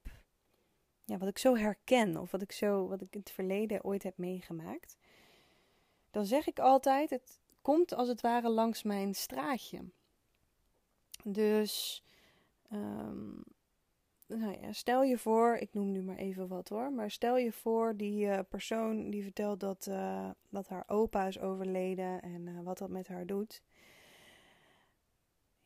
ja, 1.05 1.19
wat 1.19 1.29
ik 1.29 1.39
zo 1.39 1.57
herken 1.57 2.17
of 2.17 2.31
wat 2.31 2.43
ik 2.43 2.53
zo, 2.53 2.89
wat 2.89 3.01
ik 3.01 3.15
in 3.15 3.21
het 3.21 3.31
verleden 3.31 3.85
ooit 3.85 4.03
heb 4.03 4.17
meegemaakt 4.17 4.97
dan 6.13 6.27
zeg 6.27 6.47
ik 6.47 6.59
altijd: 6.59 7.11
het 7.11 7.41
komt 7.63 7.95
als 7.95 8.09
het 8.09 8.21
ware 8.21 8.49
langs 8.51 8.83
mijn 8.83 9.15
straatje. 9.15 9.85
Dus 11.25 12.05
um, 12.73 13.45
nou 14.27 14.61
ja, 14.61 14.73
stel 14.73 15.03
je 15.03 15.19
voor, 15.19 15.57
ik 15.57 15.75
noem 15.75 15.93
nu 15.93 16.03
maar 16.03 16.17
even 16.17 16.49
wat 16.49 16.69
hoor, 16.69 16.93
maar 16.93 17.11
stel 17.11 17.37
je 17.37 17.53
voor 17.53 17.97
die 17.97 18.27
uh, 18.27 18.39
persoon 18.49 19.11
die 19.11 19.23
vertelt 19.23 19.61
dat, 19.61 19.87
uh, 19.87 20.31
dat 20.49 20.69
haar 20.69 20.85
opa 20.87 21.27
is 21.27 21.41
overleden 21.41 22.23
en 22.23 22.47
uh, 22.47 22.61
wat 22.61 22.79
dat 22.79 22.91
met 22.91 23.09
haar 23.09 23.27
doet. 23.27 23.63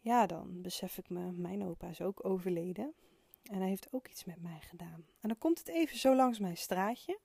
Ja, 0.01 0.27
dan 0.27 0.63
besef 0.63 0.99
ik 0.99 1.09
me, 1.09 1.33
mijn 1.33 1.65
opa 1.65 1.89
is 1.89 2.01
ook 2.01 2.25
overleden 2.25 2.95
en 3.43 3.59
hij 3.59 3.69
heeft 3.69 3.93
ook 3.93 4.09
iets 4.09 4.25
met 4.25 4.43
mij 4.43 4.61
gedaan. 4.61 5.07
En 5.21 5.29
dan 5.29 5.39
komt 5.39 5.59
het 5.59 5.69
even 5.69 5.99
zo 5.99 6.15
langs 6.15 6.39
mijn 6.39 6.57
straatje, 6.57 7.19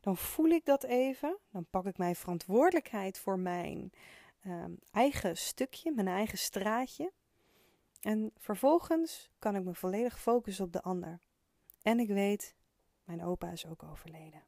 dan 0.00 0.16
voel 0.16 0.48
ik 0.48 0.64
dat 0.64 0.82
even, 0.82 1.38
dan 1.50 1.66
pak 1.70 1.86
ik 1.86 1.98
mijn 1.98 2.16
verantwoordelijkheid 2.16 3.18
voor 3.18 3.38
mijn 3.38 3.92
ehm, 4.40 4.72
eigen 4.92 5.36
stukje, 5.36 5.92
mijn 5.92 6.08
eigen 6.08 6.38
straatje. 6.38 7.12
En 8.00 8.32
vervolgens 8.36 9.30
kan 9.38 9.56
ik 9.56 9.64
me 9.64 9.74
volledig 9.74 10.20
focussen 10.20 10.64
op 10.64 10.72
de 10.72 10.82
ander. 10.82 11.18
En 11.82 11.98
ik 11.98 12.08
weet, 12.08 12.54
mijn 13.04 13.24
opa 13.24 13.50
is 13.50 13.66
ook 13.66 13.82
overleden. 13.82 14.42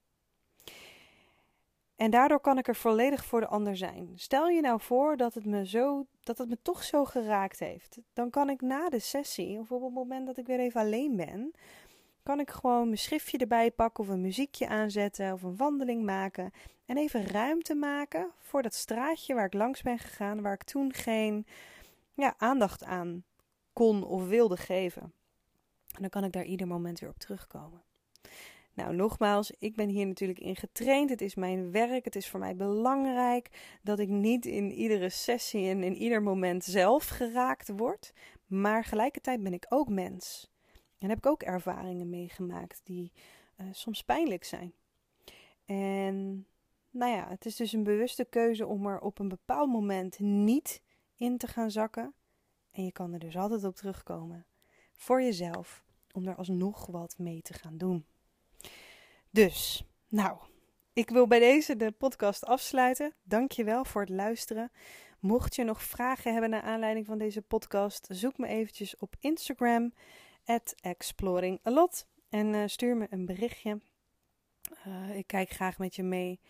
En 1.97 2.11
daardoor 2.11 2.41
kan 2.41 2.59
ik 2.59 2.69
er 2.69 2.75
volledig 2.75 3.25
voor 3.25 3.41
de 3.41 3.47
ander 3.47 3.77
zijn. 3.77 4.13
Stel 4.15 4.49
je 4.49 4.61
nou 4.61 4.81
voor 4.81 5.17
dat 5.17 5.35
het 5.35 5.45
me, 5.45 5.67
zo, 5.67 6.07
dat 6.21 6.39
het 6.39 6.49
me 6.49 6.59
toch 6.63 6.83
zo 6.83 7.05
geraakt 7.05 7.59
heeft. 7.59 7.99
Dan 8.13 8.31
kan 8.31 8.51
ik 8.51 8.61
na 8.61 8.89
de 8.89 8.99
sessie, 8.99 9.59
of 9.59 9.73
op 9.73 9.83
het 9.83 9.93
moment 9.93 10.27
dat 10.27 10.37
ik 10.37 10.47
weer 10.47 10.59
even 10.59 10.81
alleen 10.81 11.17
ben, 11.17 11.53
kan 12.23 12.41
ik 12.41 12.51
gewoon 12.51 12.85
mijn 12.85 12.99
schriftje 12.99 13.39
erbij 13.39 13.71
pakken 13.71 14.05
of 14.05 14.11
een 14.11 14.21
muziekje 14.21 14.69
aanzetten 14.69 15.33
of 15.33 15.43
een 15.43 15.57
wandeling 15.57 16.05
maken. 16.05 16.51
En 16.87 16.97
even 16.97 17.27
ruimte 17.27 17.75
maken 17.75 18.31
voor 18.39 18.63
dat 18.63 18.75
straatje 18.75 19.35
waar 19.35 19.45
ik 19.45 19.55
langs 19.55 19.83
ben 19.83 19.99
gegaan, 19.99 20.43
waar 20.43 20.53
ik 20.53 20.63
toen 20.63 20.93
geen 20.93 21.47
ja, 22.15 22.35
aandacht 22.39 22.85
aan 22.85 23.25
kon 23.73 24.05
of 24.05 24.29
wilde 24.29 24.57
geven. 24.57 25.03
En 25.95 26.01
dan 26.01 26.09
kan 26.09 26.25
ik 26.25 26.33
daar 26.33 26.45
ieder 26.45 26.67
moment 26.67 27.01
weer 27.01 27.11
op 27.11 27.19
terugkomen. 27.19 27.83
Nou, 28.75 28.95
nogmaals, 28.95 29.53
ik 29.59 29.77
ben 29.77 29.89
hier 29.89 30.07
natuurlijk 30.07 30.39
in 30.39 30.57
getraind. 30.57 31.11
Het 31.11 31.21
is 31.21 31.35
mijn 31.35 31.71
werk. 31.71 32.05
Het 32.05 32.17
is 32.17 32.29
voor 32.29 32.41
mij 32.41 32.57
belangrijk 32.57 33.49
dat 33.83 33.99
ik 33.99 34.09
niet 34.09 34.47
in 34.47 34.73
iedere 34.73 35.09
sessie 35.09 35.69
en 35.69 35.83
in 35.83 35.97
ieder 35.97 36.23
moment 36.23 36.65
zelf 36.65 37.09
geraakt 37.09 37.69
word. 37.69 38.13
Maar 38.47 38.85
gelijkertijd 38.85 39.43
ben 39.43 39.53
ik 39.53 39.67
ook 39.69 39.89
mens. 39.89 40.52
En 41.03 41.09
heb 41.09 41.19
ik 41.19 41.27
ook 41.27 41.43
ervaringen 41.43 42.09
meegemaakt 42.09 42.81
die 42.85 43.13
uh, 43.61 43.67
soms 43.73 44.03
pijnlijk 44.03 44.45
zijn. 44.45 44.73
En 45.65 46.47
nou 46.91 47.13
ja, 47.13 47.29
het 47.29 47.47
is 47.47 47.57
dus 47.57 47.73
een 47.73 47.83
bewuste 47.83 48.25
keuze 48.25 48.67
om 48.67 48.87
er 48.87 49.01
op 49.01 49.19
een 49.19 49.29
bepaald 49.29 49.71
moment 49.71 50.19
niet 50.19 50.83
in 51.17 51.39
te 51.39 51.47
gaan 51.47 51.71
zakken. 51.71 52.15
En 52.71 52.85
je 52.85 52.93
kan 52.93 53.13
er 53.13 53.19
dus 53.19 53.37
altijd 53.37 53.65
op 53.65 53.77
terugkomen. 53.77 54.47
Voor 54.97 55.23
jezelf. 55.23 55.85
Om 56.13 56.27
er 56.27 56.37
alsnog 56.37 56.87
wat 56.87 57.19
mee 57.19 57.43
te 57.43 57.53
gaan 57.53 57.79
doen. 57.79 58.07
Dus, 59.31 59.85
nou, 60.09 60.39
ik 60.93 61.11
wil 61.11 61.27
bij 61.27 61.39
deze 61.39 61.77
de 61.77 61.91
podcast 61.91 62.45
afsluiten. 62.45 63.15
Dank 63.23 63.53
je 63.53 63.65
wel 63.65 63.85
voor 63.85 64.01
het 64.01 64.11
luisteren. 64.11 64.73
Mocht 65.21 65.55
je 65.55 65.65
nog 65.65 65.83
vragen 65.83 66.33
hebben 66.33 66.51
naar 66.51 66.63
aanleiding 66.63 67.07
van 67.07 67.19
deze 67.19 67.43
podcast, 67.43 68.07
zoek 68.11 68.39
me 68.39 68.47
eventjes 68.47 68.97
op 68.97 69.17
Instagram, 69.21 69.93
exploringalot. 70.81 72.07
En 72.29 72.47
uh, 72.47 72.63
stuur 72.67 72.97
me 72.97 73.07
een 73.11 73.27
berichtje. 73.27 73.81
Uh, 74.87 75.17
ik 75.17 75.27
kijk 75.27 75.51
graag 75.51 75.79
met 75.79 75.97
je 75.97 76.03
mee. 76.03 76.41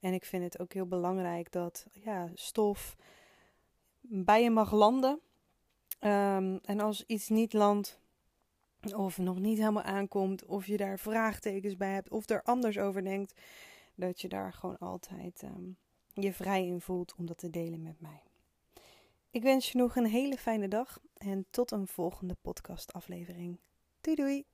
En 0.00 0.12
ik 0.12 0.24
vind 0.24 0.42
het 0.42 0.58
ook 0.58 0.72
heel 0.72 0.86
belangrijk 0.86 1.52
dat 1.52 1.86
ja, 1.92 2.30
stof 2.34 2.96
bij 4.00 4.42
je 4.42 4.50
mag 4.50 4.72
landen. 4.72 5.20
Um, 6.00 6.58
en 6.62 6.80
als 6.80 7.04
iets 7.06 7.28
niet 7.28 7.52
landt, 7.52 8.00
of 8.94 9.18
nog 9.18 9.38
niet 9.38 9.58
helemaal 9.58 9.82
aankomt, 9.82 10.44
of 10.44 10.66
je 10.66 10.76
daar 10.76 10.98
vraagtekens 10.98 11.76
bij 11.76 11.92
hebt, 11.92 12.10
of 12.10 12.28
er 12.28 12.42
anders 12.42 12.78
over 12.78 13.04
denkt, 13.04 13.40
dat 13.94 14.20
je 14.20 14.28
daar 14.28 14.52
gewoon 14.52 14.78
altijd 14.78 15.42
um, 15.42 15.76
je 16.14 16.32
vrij 16.32 16.66
in 16.66 16.80
voelt 16.80 17.14
om 17.18 17.26
dat 17.26 17.38
te 17.38 17.50
delen 17.50 17.82
met 17.82 18.00
mij. 18.00 18.22
Ik 19.34 19.42
wens 19.42 19.72
je 19.72 19.78
nog 19.78 19.96
een 19.96 20.06
hele 20.06 20.38
fijne 20.38 20.68
dag 20.68 20.98
en 21.14 21.46
tot 21.50 21.70
een 21.70 21.88
volgende 21.88 22.36
podcastaflevering. 22.42 23.60
Doei 24.00 24.16
doei! 24.16 24.51